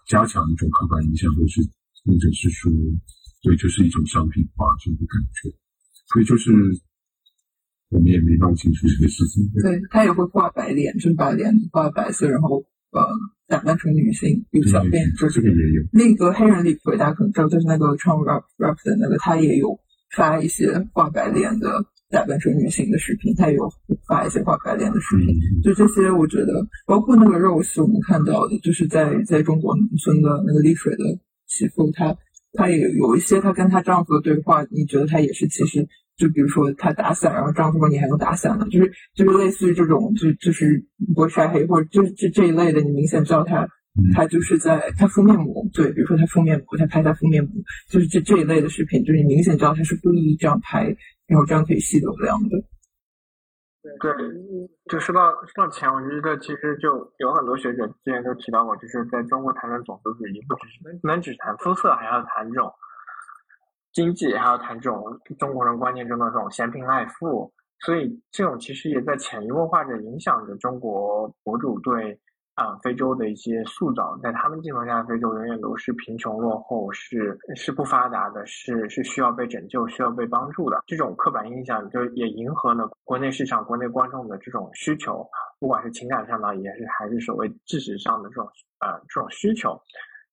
[0.07, 1.61] 加强一种刻板印象，或是
[2.07, 2.71] 或者是说，
[3.43, 5.51] 对，就是一种商品化这种感觉。
[6.07, 6.53] 所以就是
[7.91, 9.43] 我们也没弄清楚这个事情。
[9.61, 12.63] 对他也会挂白脸，就是把脸挂白色，然后
[12.93, 13.03] 呃
[13.49, 15.29] 打扮成女性，有小辫子。
[15.35, 15.83] 这个也有。
[15.93, 19.79] 那个黑人李逵大家可能知道，就是那个唱 rap rap 的那个，他也有
[20.15, 21.85] 发一些挂白脸的。
[22.11, 23.71] 打扮成女性的视频，她也有
[24.07, 25.29] 发一些画白脸的视频，
[25.63, 31.05] 就这些，我觉得包括那个 Rose，我们看到的，就是在在中国农村的那个丽水的
[31.47, 32.17] 媳妇，她
[32.53, 35.87] 她也有一些她跟她丈夫的对话，你觉得她也是其实
[36.17, 40.85] 就比如说她打伞，然后丈夫说你还能打伞呢，就是就是类似于这种，就就是
[41.15, 43.69] 不会晒黑或者就是这这一类的，你明显知道她
[44.13, 47.53] 她就是在她敷面膜，对，比如说她敷面膜，她拍她敷面膜，
[47.89, 50.97] 就是这这一类的视频，就是你明显知道她是故意这样拍。
[51.31, 52.59] 然后这样可以吸流量的。
[54.01, 54.13] 对，
[54.91, 62.71] 就说到说到钱，我觉得其实就有很多学者之前都提到过，就是在中国谈论种族主义，不只是不能只谈肤色，还要谈这种
[63.93, 65.03] 经济，还要谈这种
[65.39, 67.53] 中国人观念中的这种嫌贫爱富。
[67.87, 72.21] 所以这种其实也在潜移默化的影响着中国博主对。
[72.55, 80.83] 啊，非洲的一些塑造，在他们镜头下的，非洲永远都是贫穷落后，是是不发达的，是是需要被拯救、需要被帮助的。
[80.87, 85.27] 这种刻板印象就也迎合了国内市场、国内观众的这种需求，
[85.59, 88.47] 不管是情感上的，也是还是所谓知识上的这种
[88.81, 89.81] 呃这种需求。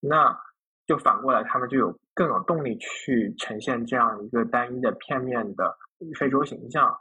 [0.01, 0.37] 那
[0.85, 5.77] 就反过来，他们就有更有动力去呈现这样一个单一的、片面的
[6.19, 6.93] 非洲形象。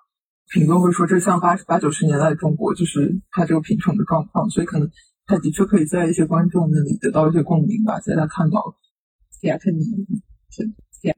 [0.53, 4.91] 评论会说，这像八八九十年代的中国，就是他这个贫穷的状况，所以可能。
[5.29, 8.77] 他的确可以在一些观众那里得到一些共鸣吧，在他看到
[9.41, 9.85] 亚特尼，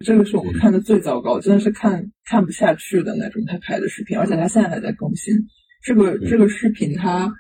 [0.01, 5.35] 这个是我们看的最糟糕，真的是看看不下去的那种他拍的视频，而且他现在还在更新。
[5.83, 7.31] 这个这个视频他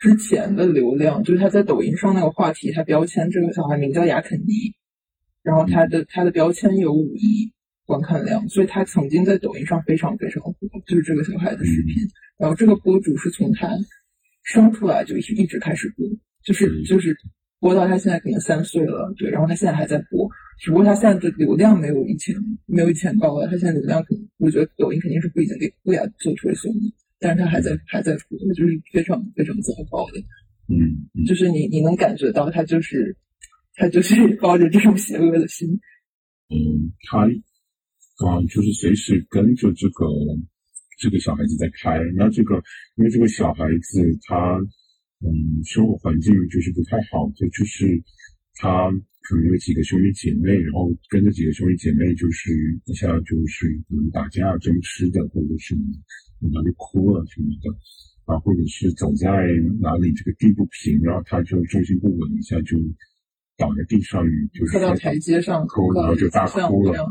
[0.00, 4.74] 之前的流量，就是他在抖音上那个话题，他标签这个小孩名叫雅肯尼，
[5.44, 7.52] 然后他的他的标签有五亿
[7.86, 10.54] 观看量，所以他曾经在抖音上非常非常火，
[10.86, 11.94] 就是这个小孩的视频。
[12.38, 13.68] 然后这个博主是从他。
[14.48, 16.06] 生出来就一一直开始播，
[16.44, 17.12] 就是就是
[17.58, 20.30] 播到他现在可能三岁了，对，然后他现在还在播，
[20.60, 22.32] 只不过他现在的流量没有以前
[22.64, 26.80] 没有以前高了，他现在流量可能我觉得抖音肯定是不已经给不给他做推送了，
[27.18, 30.20] 但是他还在还在播，就是非常非常糟糕的，
[30.72, 33.16] 嗯，就是你你能感觉到他就是
[33.74, 35.68] 他就是抱着这种邪恶的心，
[36.50, 37.26] 嗯，他
[38.24, 40.06] 啊就是随时跟着这个。
[40.98, 42.56] 这个小孩子在开，那这个
[42.96, 44.56] 因为这个小孩子他
[45.20, 45.28] 嗯
[45.62, 48.02] 生活环境就是不太好，就就是
[48.54, 48.90] 他
[49.20, 52.50] 可能有几个兄弟姐妹，然后跟着几个兄弟姐妹就是
[52.86, 55.76] 一下就是可能打架争吃的，或者是
[56.40, 57.68] 哪里哭了什么的，
[58.32, 59.28] 啊，或者是走在
[59.82, 62.78] 哪里这个地不平，然后他就重心不稳一下就。
[63.56, 67.06] 倒在地上，就是跳到台阶上哭，然后就大哭了。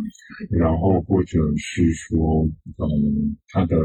[0.52, 2.46] 然后或者是说，
[2.78, 3.76] 嗯，他的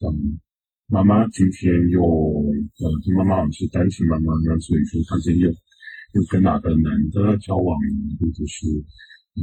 [0.00, 0.38] 嗯
[0.86, 7.76] 妈妈今天又，呃，他妈妈好像是单亲妈妈，那所以说他今天又又跟哪个男的交往，
[8.20, 8.66] 或者是
[9.34, 9.42] 嗯，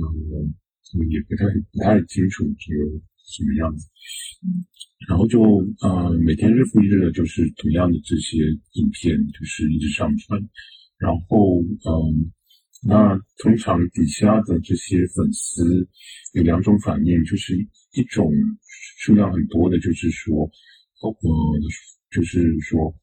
[1.10, 2.80] 也不太不太清楚这个
[3.28, 3.90] 什么样子。
[5.10, 5.42] 然后就
[5.82, 8.38] 呃，每天日复一日的，就是同样的这些
[8.74, 10.40] 影片，就是一直上传。
[10.98, 12.32] 然后，嗯，
[12.88, 15.88] 那通常底下的这些粉丝
[16.34, 17.54] 有两种反应，就是
[17.94, 18.32] 一种
[18.98, 20.50] 数量很多的，就是说，
[21.02, 21.12] 呃，
[22.12, 22.96] 就是说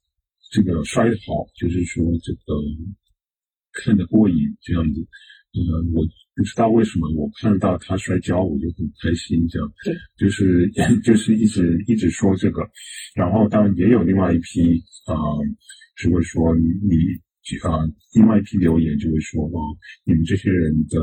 [0.51, 2.55] 这个摔得好，就是说这个
[3.73, 5.01] 看得过瘾这样子。
[5.53, 6.03] 呃，我
[6.35, 10.71] 不知道为什么我看到他摔跤我就很开心，这样，对，就是
[11.05, 12.63] 就是一直一直说这个。
[13.15, 15.15] 然后当然也有另外一批啊，
[16.03, 16.97] 就会说你。
[17.67, 17.83] 啊，
[18.15, 20.99] 另外一批留言就会说：“哦，你们这些人的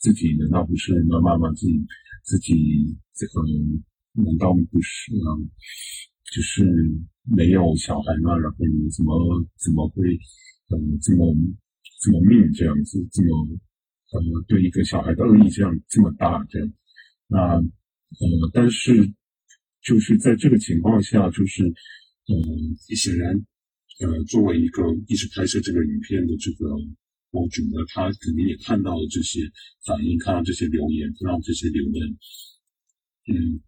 [0.00, 1.52] 自己难道不是妈妈吗？
[1.54, 1.84] 自己
[2.22, 2.54] 自己
[3.14, 3.42] 这个
[4.12, 5.28] 难道不是啊？
[6.32, 6.64] 就是
[7.24, 8.38] 没有小孩吗？
[8.38, 10.06] 然后你怎么怎么会
[10.70, 11.34] 嗯这么
[12.00, 13.48] 这么命这样子，这么
[14.12, 16.72] 呃对一个小孩的恶意这样这么大这样？
[17.26, 19.12] 那呃，但是
[19.82, 23.34] 就是在这个情况下，就是嗯，显然。”
[24.00, 26.66] 呃，作为一个一直拍摄这个影片的这个
[27.30, 29.40] 博主呢，他肯定也看到了这些
[29.84, 32.06] 反应，看到这些留言，看到这些留言，
[33.28, 33.60] 嗯，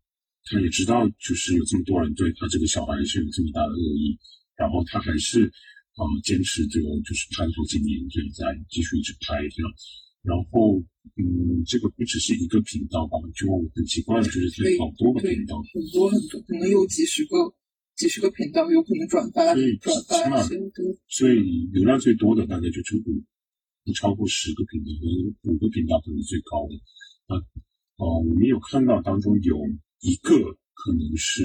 [0.45, 4.18] 他也知道就是有这么多人对他这个小孩是有这么大的恶意，
[4.57, 9.70] 然后他还是啊坚持着就是拍了好几年，就在继续一直拍这样。
[10.25, 10.81] 然后，
[11.20, 17.37] 嗯，这个不只是一个频道吧，就很奇怪的就是它有好多个频道，很多很多，可能有几十个、
[17.97, 20.59] 几十个频道，有可能转发转发一些。
[21.09, 23.23] 所以流量最多的大概就就五，
[23.85, 24.91] 不超过十个频道，
[25.51, 26.75] 五个频道可能是最高的。
[27.27, 27.39] 啊，
[27.97, 29.57] 哦，我们有看到当中有
[30.01, 30.35] 一个
[30.73, 31.45] 可能是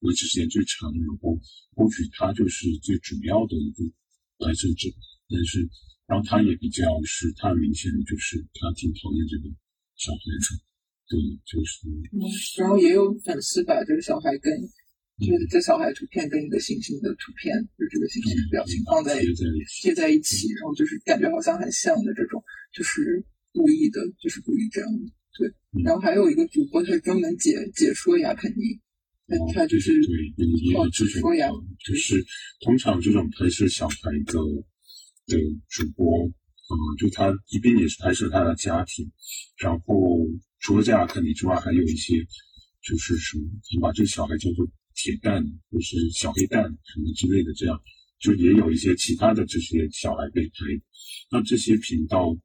[0.00, 1.38] 维持时间最长，然后
[1.74, 3.84] 或许他就是最主要的一个
[4.38, 4.88] 拍摄者，
[5.28, 5.68] 但是。
[6.08, 9.54] 然后他也比较是，他明显的就是他挺讨厌这个
[9.94, 10.56] 小孩子，
[11.04, 11.84] 对，就是。
[11.84, 12.24] 嗯，
[12.56, 14.50] 然后也有粉丝把这个小孩跟，
[15.20, 19.20] 就是这小孩图片跟一个星星的图片，就这个星星的表情放在
[19.82, 22.42] 贴在一起，然后就是感觉好像很像的这种，
[22.72, 25.04] 就是故意的，就是故意这样的，
[25.38, 25.82] 对。
[25.84, 28.78] 然后还有一个主播，他专门解解说雅肯尼，
[29.54, 31.48] 他就是对，靠解说雅，
[31.84, 32.24] 就是
[32.60, 33.96] 通常这种拍摄小孩
[34.26, 34.38] 的。
[35.28, 35.36] 的
[35.68, 39.04] 主播，嗯，就他一边也是拍摄他的家庭，
[39.58, 40.26] 然后
[40.58, 42.16] 除了这样肯尼之外，还有一些
[42.80, 43.44] 就是什么，
[43.82, 44.66] 把这个小孩叫做
[44.98, 45.40] 铁蛋
[45.70, 47.80] 或是小黑蛋什么之类的，这样
[48.18, 50.52] 就也有一些其他的这些小孩被拍。
[51.30, 52.36] 那这些频道，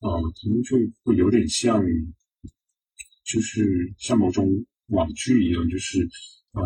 [0.00, 1.82] 呃，可能就会有点像，
[3.24, 3.64] 就是
[3.98, 4.46] 像某种
[4.88, 6.06] 网剧一样，就是
[6.52, 6.62] 呃，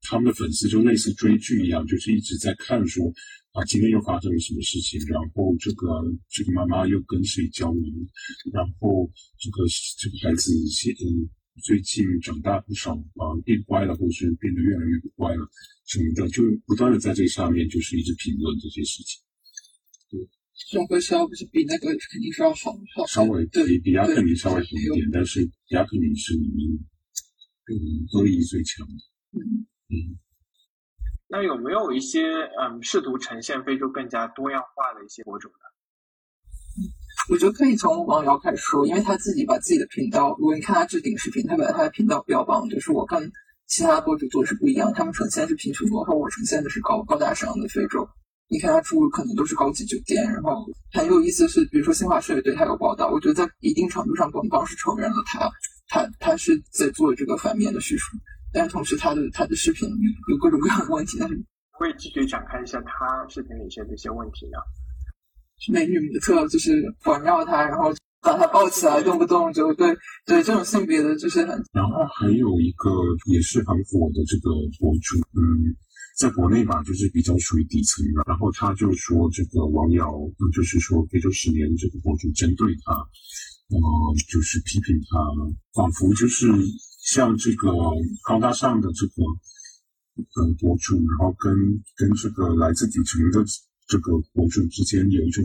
[0.00, 3.12] 他们的粉丝就类似追剧一样，就是一直在看说。
[3.52, 5.00] 啊，今天又发生了什么事情？
[5.08, 5.86] 然后这个
[6.28, 7.82] 这个妈妈又跟谁交流？
[8.52, 9.10] 然后
[9.40, 9.64] 这个
[9.98, 11.26] 这个孩子现嗯
[11.62, 15.48] 最近长大不少啊，变乖了，或者是变得越来越不乖了
[15.86, 19.20] 什么的，就不断的在这个下面就是一直评论这些事情。
[20.10, 20.20] 对，
[20.54, 26.68] 生活稍微是比那个肯定是要好好，稍微比比亚克尼稍微好一点，但是亚克尼是里面
[27.66, 27.74] 嗯
[28.14, 28.94] 恶意最强的。
[29.32, 30.18] 嗯嗯。
[31.30, 32.22] 那有没有一些
[32.58, 35.68] 嗯试图呈现非洲更加多样化的一些博主呢？
[37.30, 43.30] 我觉得可以从王瑶开始说，因为他自己把自己的频道，如果你看他置顶视频，他把他的频道标榜就是我跟
[43.66, 48.08] 其他博主做的是不一样，他们呈现是贫穷落后，我呈现的是高高大上的非洲。
[48.48, 55.50] 你看他住的可能都是高级酒店，然后很有意思是，比如说新华社也对他有报道，我觉得在一定程度上官方是承认了他
[55.88, 58.16] 他他是在做这个反面的叙述。
[58.50, 59.86] 但同时，他的他的视频
[60.30, 61.38] 有各种各样的问题，但是
[61.72, 64.56] 会继续展开一下他视频里一些这些问题呢？
[65.72, 67.92] 美女模特就是环绕他，然后
[68.22, 69.88] 把他抱起来，动不动就对
[70.26, 71.62] 对这种性别的就是很。
[71.72, 72.90] 然后还有一个
[73.32, 75.74] 也是很火的这个博主，嗯，
[76.18, 78.22] 在国内吧，就是比较属于底层的。
[78.26, 80.12] 然后他就说这个王瑶，
[80.54, 83.78] 就是说非洲十年这个博主针对他，呃，
[84.30, 85.18] 就是批评他，
[85.74, 86.46] 仿佛就是。
[87.00, 87.72] 像这个
[88.22, 89.22] 高大上的这个
[90.36, 91.56] 呃博主，然后跟
[91.96, 93.42] 跟这个来自底层的
[93.88, 95.42] 这个博主之间有一种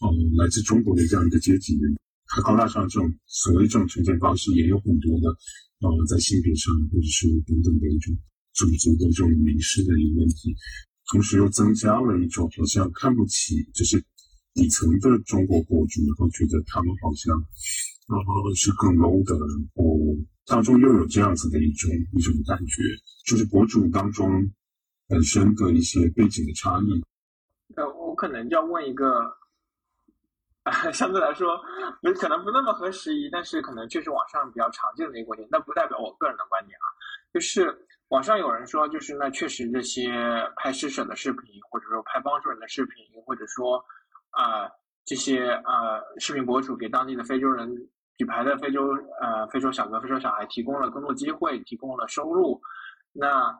[0.00, 1.78] 呃来自中国的这样一个阶级，
[2.26, 5.28] 他高大上这种所谓这种呈现方式，也有很多的
[5.80, 8.14] 呃在性别上或者是等等的一种
[8.52, 10.54] 种族的这种凝视的一个问题，
[11.10, 14.04] 同时又增加了一种好像看不起就是
[14.52, 17.32] 底层的中国博主，然后觉得他们好像
[18.08, 20.18] 呃是更 low 的，然后。
[20.44, 22.82] 当中又有这样子的一种一种感觉，
[23.24, 24.50] 就是博主当中
[25.06, 27.00] 本身的一些背景的差异。
[27.76, 29.36] 呃，我可能要问一个，
[30.62, 31.60] 啊，相对来说，
[32.20, 36.86] 可能不那么合时宜，但是可能确实网上比较常见的一个观点，那不代表我个人的观点啊。
[37.32, 40.12] 就是网上有人说，就是那确实这些
[40.56, 43.84] 拍施舍的视频，或者说拍帮助人的视频，或者说
[44.30, 44.70] 啊
[45.04, 47.88] 这些啊视频博主给当地的非洲人。
[48.18, 52.60] 举牌的非洲呃非洲小哥非洲小孩提供了工作机会，提供了收入，
[53.10, 53.58] 那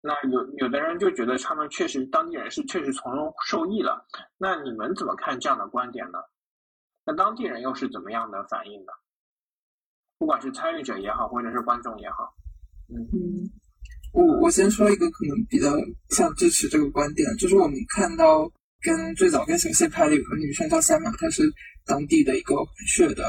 [0.00, 4.06] 那有有的人就觉得他们确实当地人是确实从中受益了，
[4.38, 6.18] 那你们怎么看这样的观点呢？
[7.04, 8.92] 那当地人又是怎么样的反应呢？
[10.18, 12.34] 不管是参与者也好，或者是观众也好，
[12.88, 13.50] 嗯，
[14.12, 15.70] 我我先说一个可能比较
[16.10, 18.50] 像支持这个观点，就是我们看到
[18.82, 21.42] 跟最早跟小谢拍的有个女生叫夏玛，她是
[21.84, 23.24] 当地的一个混血的。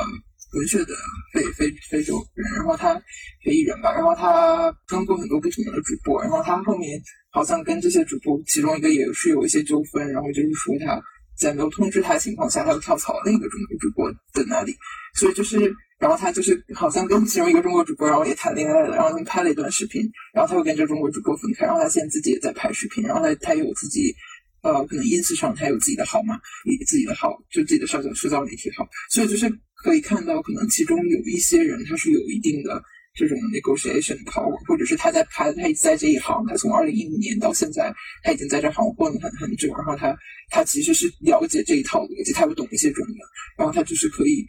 [0.53, 0.93] 文学的
[1.33, 2.95] 非非非洲人，然后他
[3.43, 6.99] 非裔人吧，然后他跟过很多不同的主播，然后他后面
[7.31, 10.99] 好像跟这些主播其中一个也是有一些纠纷，然后就是说他
[11.37, 14.75] 在没有通知他的情况下，他又跳槽了另一个中国主播的那里，
[15.13, 20.01] 所以就是然后他就是好像跟其中一个中国主播，然后也谈恋爱了，然后他们拍了一段视频，
[20.33, 24.15] 然后他又跟这中国主播分开，然后他现在自己也在拍视频，然后他他有自己。
[24.61, 32.83] 呃，可能 ins 上他有自己的号嘛，以自己的号就自己的社交社交媒体号，所以就是可以看到，可能其中有一些人他是有一定的
[33.15, 40.13] 这种 negotiation power，或者是他在拍，他在这一行，他从二零一五年到现在，他已经在这行混了很很久，然后他
[40.49, 43.15] 他其实是了解这一套逻辑，他又懂一些中文，
[43.57, 44.45] 然后他就是可以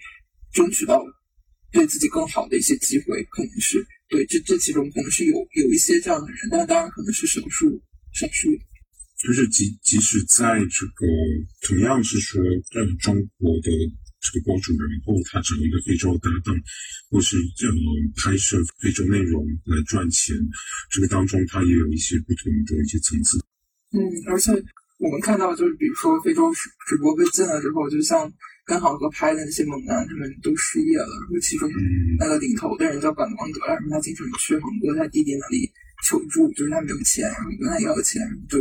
[0.52, 1.04] 争取到
[1.70, 7.80] 对自己更好的一些机会，可能是对这这其中可能是有有一些这样的人，但当然可能是少数
[8.12, 8.50] 少数。
[9.20, 11.04] 就是即即使在这个
[11.68, 13.68] 同样是说，呃，中国的
[14.16, 16.56] 这个博主，然后他找一个非洲搭档，
[17.10, 17.68] 或是呃
[18.16, 20.34] 拍摄非洲内容来赚钱，
[20.90, 23.36] 这个当中他也有一些不同的一些层次。
[23.92, 24.00] 嗯，
[24.32, 24.52] 而且
[24.96, 28.24] 我们看到，就是比如说非洲直直播被禁了之后，就像
[28.64, 31.12] 跟好哥拍的那些猛男，他们都失业了。
[31.28, 31.68] 然后其中
[32.18, 35.68] 那个领头的人叫管光德，然后他经常去航哥他弟弟那里
[36.08, 38.56] 求助，就是他没有钱，然后跟他要钱就。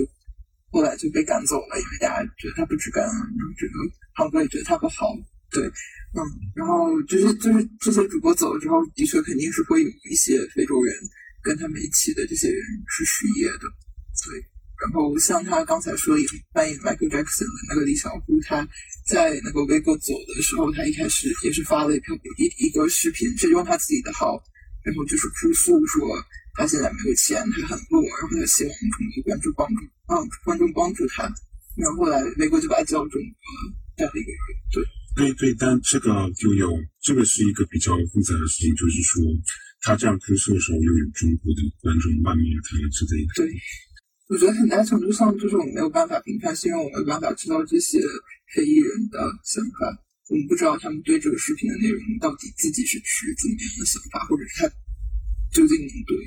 [0.71, 3.73] 后来就被赶走了，因为大家觉得他不值干，然后这个
[4.13, 5.15] 航哥也觉得他不好，
[5.51, 6.19] 对，嗯，
[6.55, 10.95] 然后就是就是这些主播走了之后，的确肯定是会有一些非洲人
[11.41, 13.65] 跟他们一起的这些人是失业的，
[14.27, 14.45] 对。
[14.79, 18.65] 然后像他刚才说演扮演 Michael Jackson 的那个李小璐，他
[19.05, 24.41] 在那个 Vigo 走的时候，他一开始也是发了一条一一个视频，是用他自己的号，
[24.83, 25.99] 然后就是哭诉说。
[26.59, 31.23] 他现在没有钱，他很弱，然后他希望中国观众帮助，帮观众帮助他。
[31.79, 33.31] 然后后来美国就把他叫中国
[33.95, 34.37] 这样的一个人，
[35.15, 36.67] 对对对，但这个就有
[36.99, 39.23] 这个是一个比较复杂的事情，就是说
[39.87, 43.31] 他这样哭诉的时候，又有中国的观众谩骂他之类的。
[43.39, 43.47] 对，
[44.27, 48.03] 我觉得很大程度上就是我们没有办法评判，是因为我没有办法知道这些
[48.51, 49.87] 黑衣人的想法，
[50.27, 54.67] 我们不知道他们对这个视频的内容到底自己是持怎么样的想法，或者是他
[55.55, 56.19] 究竟能对。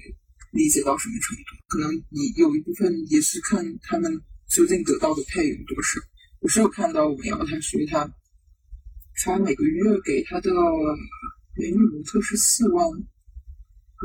[0.52, 1.56] 理解到什么程度？
[1.68, 4.12] 可能你有一部分也是看他们
[4.48, 6.00] 究竟得到的配有多少。
[6.40, 8.08] 我是有看到我瑶他说他
[9.24, 10.50] 他每个月给他的
[11.56, 12.92] 美女模特是四万，我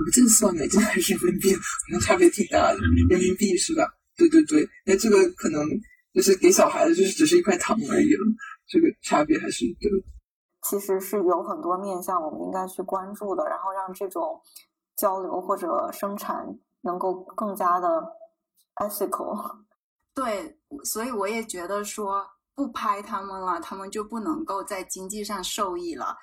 [0.06, 2.80] 不记得算美金还是人民币，可能差别挺大的。
[2.80, 3.84] 人民币是吧？
[4.16, 5.68] 对对对，那这个可能
[6.14, 8.22] 就是给小孩子就是只是一块糖而已了，
[8.68, 9.92] 这个差别还是对。
[10.70, 14.42] 其实是有很多面向我们应该去关注的，然后让这种。
[14.98, 16.46] 交流或者生产
[16.82, 17.88] 能够更加的
[18.76, 19.60] ethical，
[20.14, 22.26] 对，所以我也觉得说
[22.56, 26.18] 不拍他们了，他们就不能够在经济上受益了。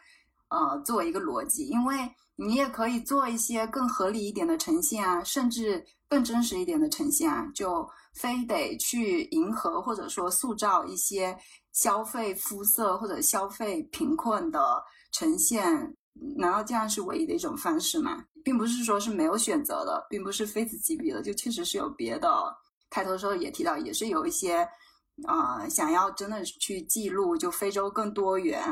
[0.49, 1.97] 呃，作为一个逻辑，因为
[2.37, 11.37] 你也可以做一些更合理一点的呈现啊，甚至更真实一点的呈现啊，就非得去迎合或者说塑造一些
[11.73, 15.97] 消费肤色或者消费贫困的呈现。
[16.37, 18.25] 难道这样是唯一的一种方式吗？
[18.45, 22.29] 并不是说是没有选择的，并不是非此即彼的，就确实是有别的。
[22.91, 24.59] 开头的时候也提到，也是有一些
[25.27, 28.63] 啊，想要真的去记录，就非洲更多元、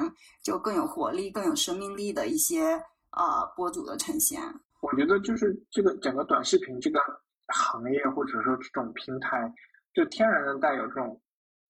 [0.43, 4.41] 就更有活力、更有生命力的一些啊博主的呈现。
[4.83, 7.01] 我觉得就是这个整个短视频这个
[7.49, 9.53] 行业，或者说这种平台，
[9.95, 11.21] 就天然的带有这种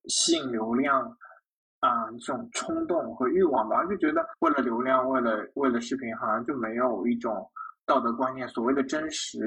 [0.09, 1.16] 吸引流量。
[1.82, 7.50] 啊，这种冲动和欲望吧，就觉得为了流量，为了为了视频，好像就没有一种
[7.87, 8.49] 道德观念。
[8.49, 9.39] 所谓的真实，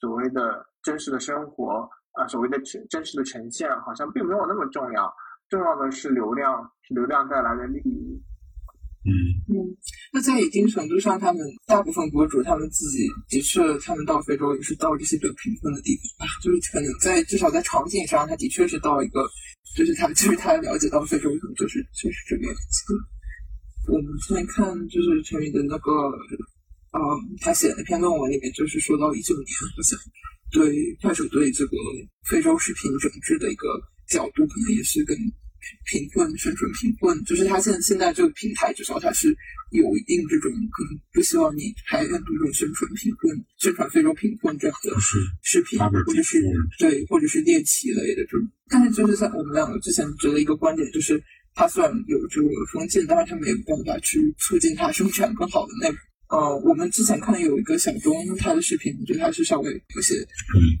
[0.00, 5.12] 所谓的真实的生活，啊，所谓的真真实的呈现，好像并没有那么重要。
[5.48, 8.22] 重要的是流量，是流量带来的利益。
[9.06, 9.14] 嗯
[9.46, 9.54] 嗯，
[10.12, 19.22] 那在一定程度上，他们大部分博主他们自己的确，他们到非洲也是到这些比较贫困的地方吧，就是可能在至少在场景上，他的确是到一个，
[19.76, 22.94] 就是他就是他了解到非洲可能就是就是这个样子。
[23.86, 25.92] 我们现在看就是陈宇的那个，
[26.96, 29.98] 嗯，他写的那篇论文里面就是说到一九年，好像
[30.50, 31.76] 对快手对这个
[32.24, 33.68] 非洲视频整治的一个
[34.08, 35.16] 角度，可能也是跟。
[35.84, 39.36] 贫困宣传贫困，就是他现现在这个平台，至少他是
[39.72, 44.94] 有一定这种可能不希望你拍很多这种宣传贫困、宣传非洲贫困这样的
[45.42, 46.40] 视频，或者是
[46.78, 48.48] 对，或者是猎奇类的这种。
[48.68, 51.20] 但是就是在我们两个之前觉得一个观点，就是
[51.52, 55.98] 他虽然有这个封禁，但是他没有办法去促进他生产更好的内容。
[56.28, 60.14] 呃，我们之前看有一个小东他的视频，我觉得他是稍微有些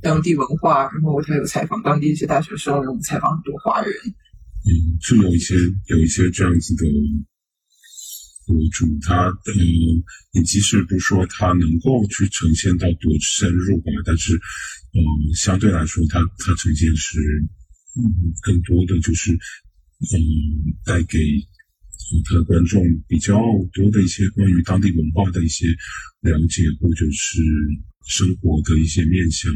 [0.02, 3.92] 当地文化，然后他有采访当地一些大学生，然后采访很多华人。
[4.66, 5.54] 嗯，是有一些
[5.86, 6.84] 有一些这样子的
[8.46, 9.52] 博主，他呃，
[10.32, 15.00] 你即使不说他能够去呈现到多深入吧，但是嗯，
[15.36, 17.20] 相对来说，他他呈现是
[17.94, 18.02] 嗯，
[18.42, 20.18] 更多的就是嗯，
[20.84, 21.18] 带给
[22.24, 23.40] 他的观众比较
[23.72, 25.66] 多的一些关于当地文化的一些
[26.22, 27.42] 了解，或者是
[28.06, 29.52] 生活的一些面向。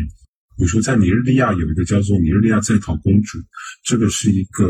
[0.57, 3.39] 比如说，在尼日利亚有一个叫做“尼日利亚在逃公主”，
[3.83, 4.69] 这个是一个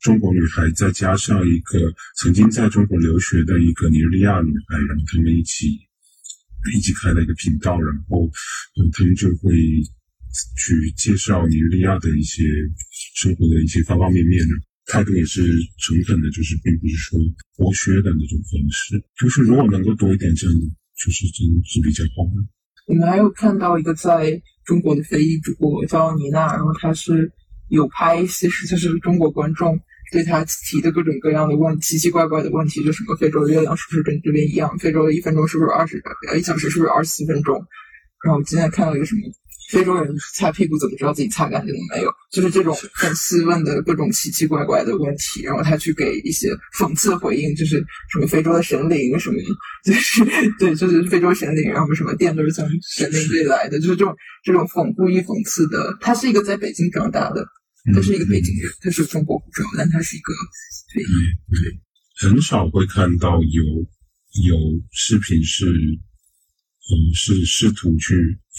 [0.00, 5.68] 中国女孩，再加上一个曾经在中国留学的一个尼日利亚女孩，然后他们一起
[6.74, 8.28] 一起开了一个频道，然后，
[8.92, 9.54] 他们就会
[10.56, 12.42] 去介绍尼日利亚的一些
[13.14, 14.54] 生活的一些方方面面的。
[14.90, 15.40] 态度也是
[15.78, 17.20] 诚恳的，就是并不是说
[17.56, 19.00] 剥削的那种方式。
[19.16, 20.66] 就是如果能够多一点这样的，
[20.98, 22.42] 就是真的是比较好的。
[22.86, 27.30] 我们还有看到一个在中国的非裔主播叫妮娜，然后她是
[27.68, 29.78] 有拍一些，就是中国观众
[30.10, 34.76] 对她提的各种各样的问奇奇怪怪的问题，就什么非洲的月亮是不是跟这边一样？
[34.78, 37.54] 非洲的一分钟是不是二十呃一小时是不是二十四分钟？
[38.24, 39.20] 然后我今天看到一个什么？
[39.70, 42.10] 非洲人擦屁股怎么知道自己擦干净了没有？
[42.32, 47.76] 就是这种很斯问的各种奇奇怪怪的问题，然后他去给一些讽刺回应，就是
[48.10, 49.36] 什么非洲的神灵什么，
[49.84, 50.24] 就是
[50.58, 54.14] 对，就是非洲神灵，然后什么电都是从神灵这里来的，就是这种
[54.44, 55.96] 这种讽故意讽刺的。
[56.00, 57.46] 他是一个在北京长大的，
[57.94, 60.32] 他是一个北京人，他是中国护照，但他是一个
[60.92, 63.62] 对对，很少会看到有
[64.44, 64.56] 有
[64.90, 65.66] 视频是。
[66.90, 68.14] 嗯，是试图去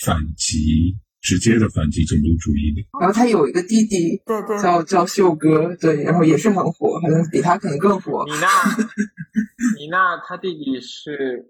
[0.06, 2.88] 反击，直接的反击种族主义的。
[2.98, 8.24] 然后他有一个弟弟，对对，叫叫秀哥，对，然后也是很火，好像比他可能更火。
[8.32, 8.48] 米娜，
[9.78, 11.46] 米娜，他弟弟是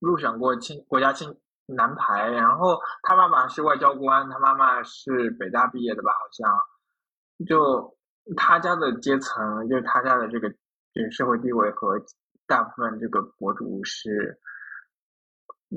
[0.00, 6.12] 入选过青国家青男排，然后他爸爸是外交官，他妈妈是北大毕业的吧？
[6.12, 7.94] 好像，就
[8.36, 10.48] 他家的阶层，就是他家的这个
[10.94, 12.02] 这个社会地位和
[12.46, 14.38] 大部分这个博主是。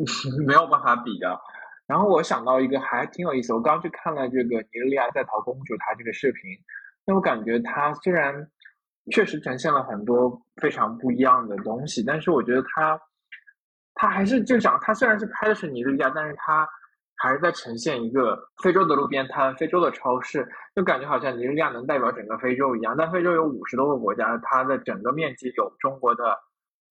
[0.45, 1.39] 没有办法比的。
[1.87, 6.41] 然后我想到一个还挺有意思，我刚去看了这个尼日利亚在逃公主她这个视频，
[7.05, 8.47] 那我感觉她虽然
[9.11, 12.99] 确实呈现了很多非常不一样的东西，但是我觉得她
[13.93, 16.67] 她还是就讲，她虽然是拍的是尼日利亚，但是她
[17.17, 22.95] 还是在呈现一个非洲的路边摊、非洲的超市，就感觉好像尼日利亚能代表整个非洲一样。
[22.97, 26.35] 但非洲有五十多个国家，它的整个面积有中国的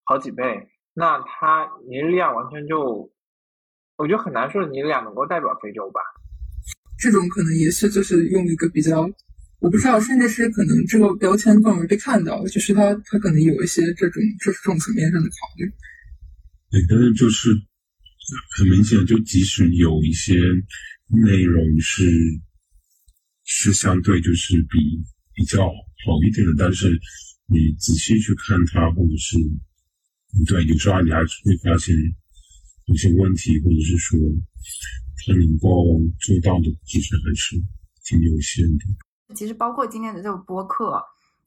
[0.04, 0.68] 好几倍。
[0.96, 3.10] 那他尼日利亚完全就，
[3.96, 6.00] 我觉得很难说尼日利亚能够代表非洲吧。
[6.96, 9.02] 这种可能也是就是用一个比较，
[9.58, 15.66] 我不知道，甚至是可能这个标签更容易被看到，就是他他可能有一些这种这种层面上的考虑。
[16.70, 17.50] 对，但是就是
[18.56, 20.34] 很明显，就即使有一些
[21.08, 22.08] 内容是
[23.42, 24.78] 是相对就是比
[25.34, 26.88] 比较好一点的，但是
[27.48, 29.36] 你仔细去看它，或者是。
[30.46, 31.94] 对，有时候你还是会发现
[32.86, 34.18] 有些问题，或者是说
[35.24, 35.68] 他能够
[36.20, 37.56] 做到的，其实还是
[38.04, 39.34] 挺有限的。
[39.34, 41.00] 其实包括今天的这个播客，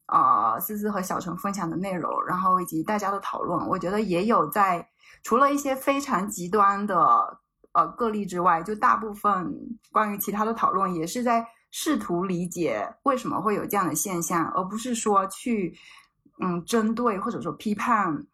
[0.05, 4.87] 啊，思思和小陈分享的内容，然后以及大家的讨论，我觉得也有在
[5.21, 6.97] 除了一些非常极端的
[7.73, 9.53] 呃个例之外，就大部分
[9.91, 15.77] 关于其他的讨论，也是在试图理解为什么会有这样的现象，而不是说去
[16.41, 18.25] 嗯针对或者说批判。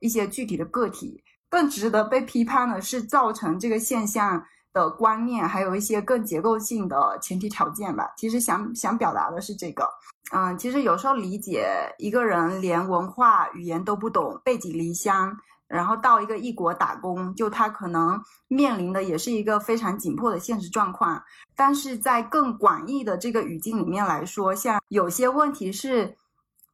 [0.00, 8.12] 一些具体的个体更值得被批判的是造成这个现象的观念，还有一些更结构性的前提条件吧。
[8.16, 9.88] 其实想想表达的是这个，
[10.32, 15.36] 嗯，其实有时候理解一个人连文化语言都不懂，背井离乡，
[15.66, 21.20] 然后到一个异国打工，就他可能面临的也是一个非常紧迫的现实状况。
[21.56, 26.16] 但是在更广义的这个语境里面来说，像有些问题是。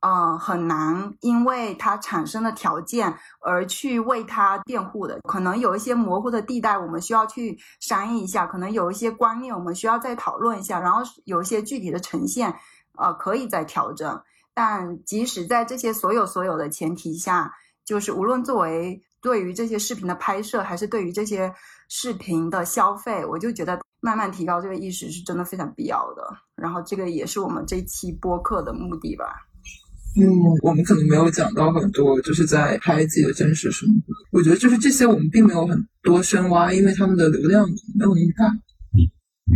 [0.00, 10.78] 嗯，很难，因为它产生的条件而去为它辩护的，可能有一些模糊的地带，我们需要去商议一下；可能有一些观念，我们需要再讨论一下。
[10.78, 12.54] 然后有一些具体的呈现，
[12.96, 14.22] 呃，可以再调整。
[14.54, 17.52] 但即使在这些所有所有的前提下，
[17.84, 21.52] 就是无论作为对于这些视频的拍摄，还是对于这些
[21.88, 26.36] 视频的消费，我就觉得慢慢提高这个意识是真的非常必要的。
[26.54, 29.45] 然后这个也是我们这期播客的目的吧。
[30.18, 30.24] 嗯，
[30.62, 34.38] 我们可能没有讲到很多，就是在拍自己的真实生活。
[34.38, 37.66] 我觉得就是这些，我们并没有很多深挖，因为他们的流量
[37.98, 38.46] 没有那么大。
[38.46, 38.98] 嗯
[39.48, 39.54] 嗯，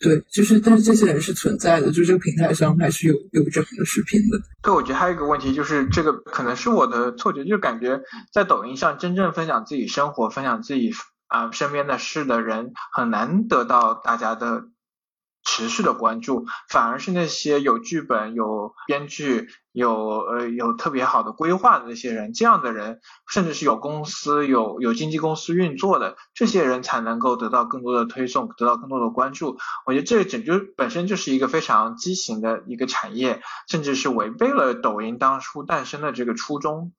[0.00, 4.38] 对，就是但是这些人是存在的，就是这个平台上还是有有这样的视频的。
[4.62, 8.02] 对，我觉得还有一个问题就是，这个可能是我的错觉，就是感觉
[8.32, 10.90] 在抖音上真正分享自己生活、分享自己
[11.28, 14.64] 啊身边的事的人，很难得到大家的
[15.44, 29.58] 持续的关注，反而是那些有剧本、有编剧、有呃有特别好的规划的那些人，这样的人，甚至是有公司、有有经纪公司运作的这些人，才能够得到更多的推送，得到更多的关注。
[29.86, 36.92] 我觉得这整就本身就是一个非常畸形的一个产业，甚至是违背了抖音当初诞生的这个初衷。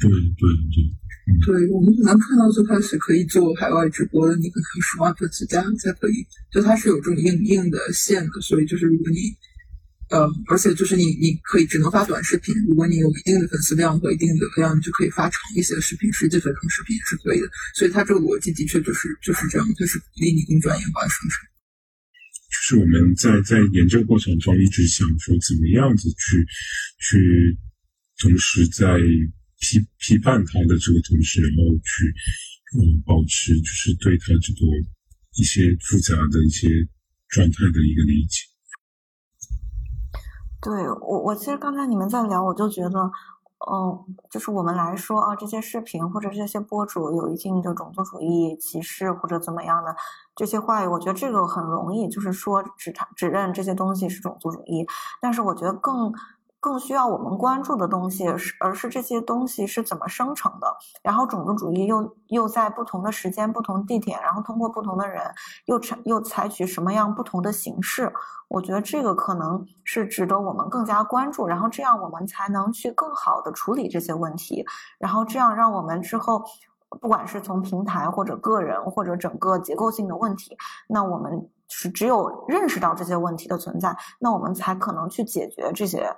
[0.00, 0.98] 对对对。
[1.44, 9.36] 对我们可能看到最开始可以做海外直播的，你可能十万粉丝加才可以，就它是有这种硬硬的线的，所以就是如果你，
[10.08, 21.44] 呃，而且就是你你可以只能发短视频，如果你有一定的粉丝量和一定的流量，你就可以发长一些的视频，十几分钟视频也是可以的，所以它这个逻辑的确就是就是这样，就是鼓励你更专业化生成。
[22.48, 26.46] 就是我们在在研究过程中一直想说，怎么样子去
[27.04, 27.58] 去
[28.22, 28.98] 同时在。
[29.60, 32.14] 批批判他的这个同时，然后去
[32.78, 34.60] 嗯保持就是对他这个
[35.36, 36.68] 一些复杂的一些
[37.28, 38.46] 状态的一个理解。
[40.60, 42.98] 对我，我其实刚才你们在聊，我就觉得，
[43.70, 49.94] 嗯，就是我们来说啊，这些视频或者这些博主有一定的种族主义歧视或者怎么样的
[50.36, 54.86] 这些话语，我觉得这个很容易，就是说指他指认这些东西是种族主义，
[55.20, 56.12] 但是我觉得更。
[56.68, 60.76] 更需要我们关注的东西是，而是这些东西是怎么生成的。
[61.02, 65.22] 然后种族主义又又在不同的时间、不同地点，然后通过不同的人，
[65.64, 68.12] 又采又采取什么样不同的形式？
[68.48, 71.46] 我觉得这个可能是值得我们更加关注。
[71.46, 74.62] 然后这样我们才能去更好的处理这些问题。
[74.98, 76.44] 然后这样让我们之后，
[77.00, 80.54] 不管是从平台或者个人或者整个结构性的问题，
[80.86, 86.14] 那我们是只有认识到这些问题的存在，那我们才可能去解决这些。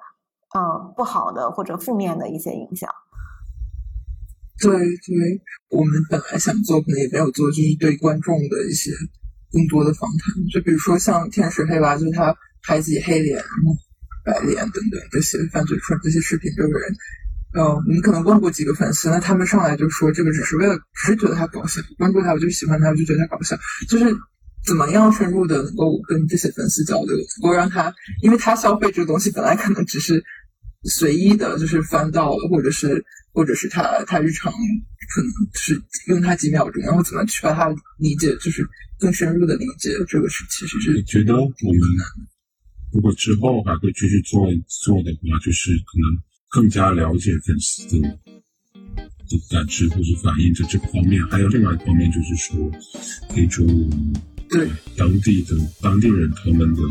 [0.52, 2.90] 嗯，不好的或者负面的一些影响。
[4.60, 5.40] 对对，
[5.70, 8.90] 我们本来想做，可能也没有做，就是对观众的一些
[9.52, 10.44] 更多的访谈。
[10.52, 13.42] 就比如说像天使黑娃，就是他拍自己黑脸、
[14.24, 16.96] 白脸等等这些犯罪出这些视频，这个人，
[17.54, 23.56] 呃，你可能问过几个粉丝，那他们上来就说这个只是为了，只是觉得他搞笑，关注他，我就喜欢他，我就觉得他搞笑，
[23.88, 24.16] 就是。
[24.62, 30.22] 怎么样深入的能够跟这些粉丝交流，能够让他，因为他消费这个东西本来可能只是
[30.84, 37.68] 随意的，就是翻到了，或者是或者是他他日常可能是用他几秒钟，然后怎么去把它
[37.98, 38.66] 理解，就是
[38.98, 41.80] 更深入的理解，这个是其实是觉得我们
[42.92, 48.08] 如果之后还会继续做做的话，就是可能更加了解粉丝的
[49.28, 52.70] 的感知或者反应在这个方面，还有另外一方面就是说
[53.28, 53.66] 可以说。
[54.52, 56.82] 对当地的当地人，他们的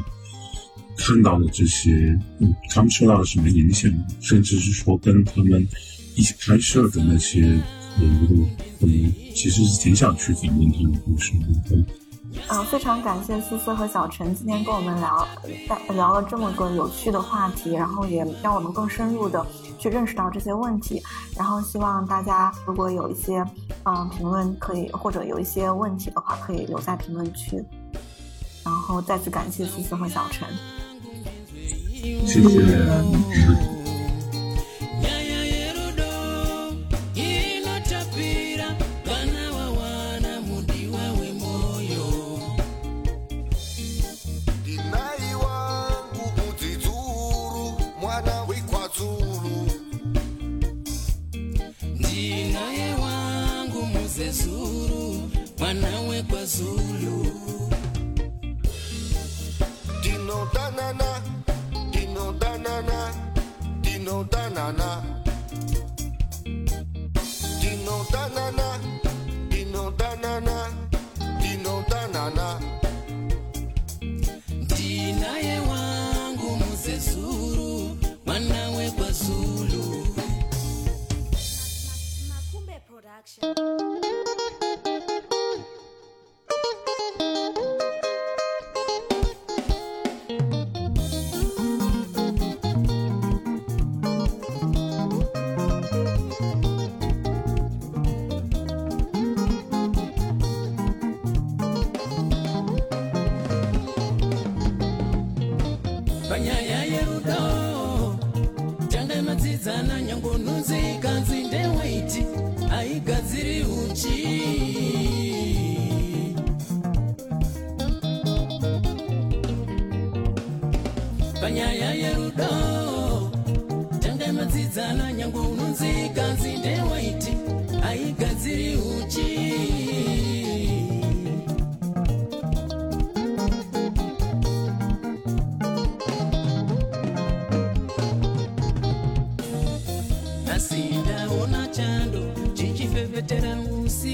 [0.99, 1.91] 看到的这些，
[2.39, 3.89] 嗯，他们受到了什么影响，
[4.19, 5.65] 甚至是说跟他们
[6.15, 7.61] 一起拍摄的那些人
[8.29, 8.45] 物，
[8.81, 11.77] 嗯，其实是挺想去访问他们故事的。
[12.49, 15.27] 嗯，非常感谢思思和小陈今天跟我们聊，
[15.89, 19.43] 聊了这么个有趣的话题，然后也让我们更深入的
[19.79, 21.01] 去认识到这些问题。
[21.35, 23.43] 然后希望大家如果有一些
[23.83, 27.63] 嗯评论可以，或者有一些问题的话，可以留在评论区。
[28.63, 30.47] 然后再次感谢思思和小陈，
[32.25, 33.78] 谢谢。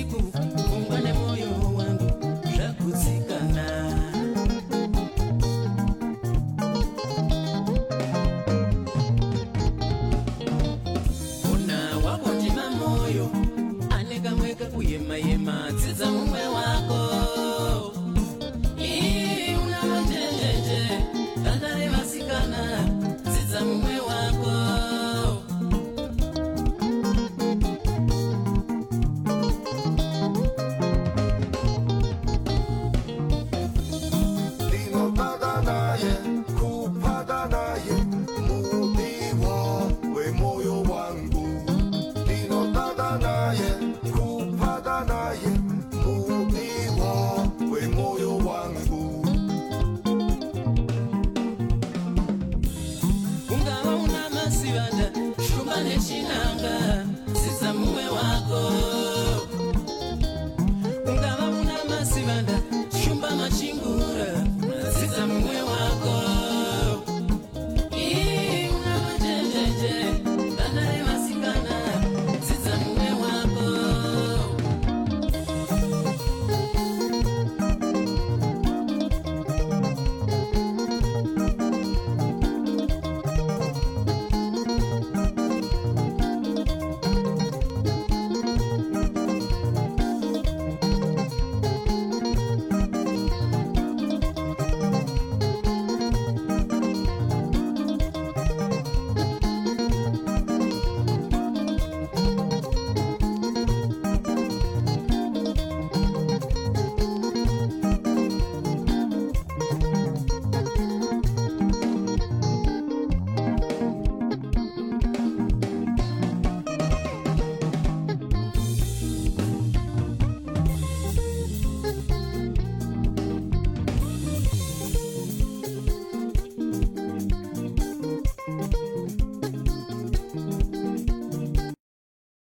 [0.07, 0.54] comigo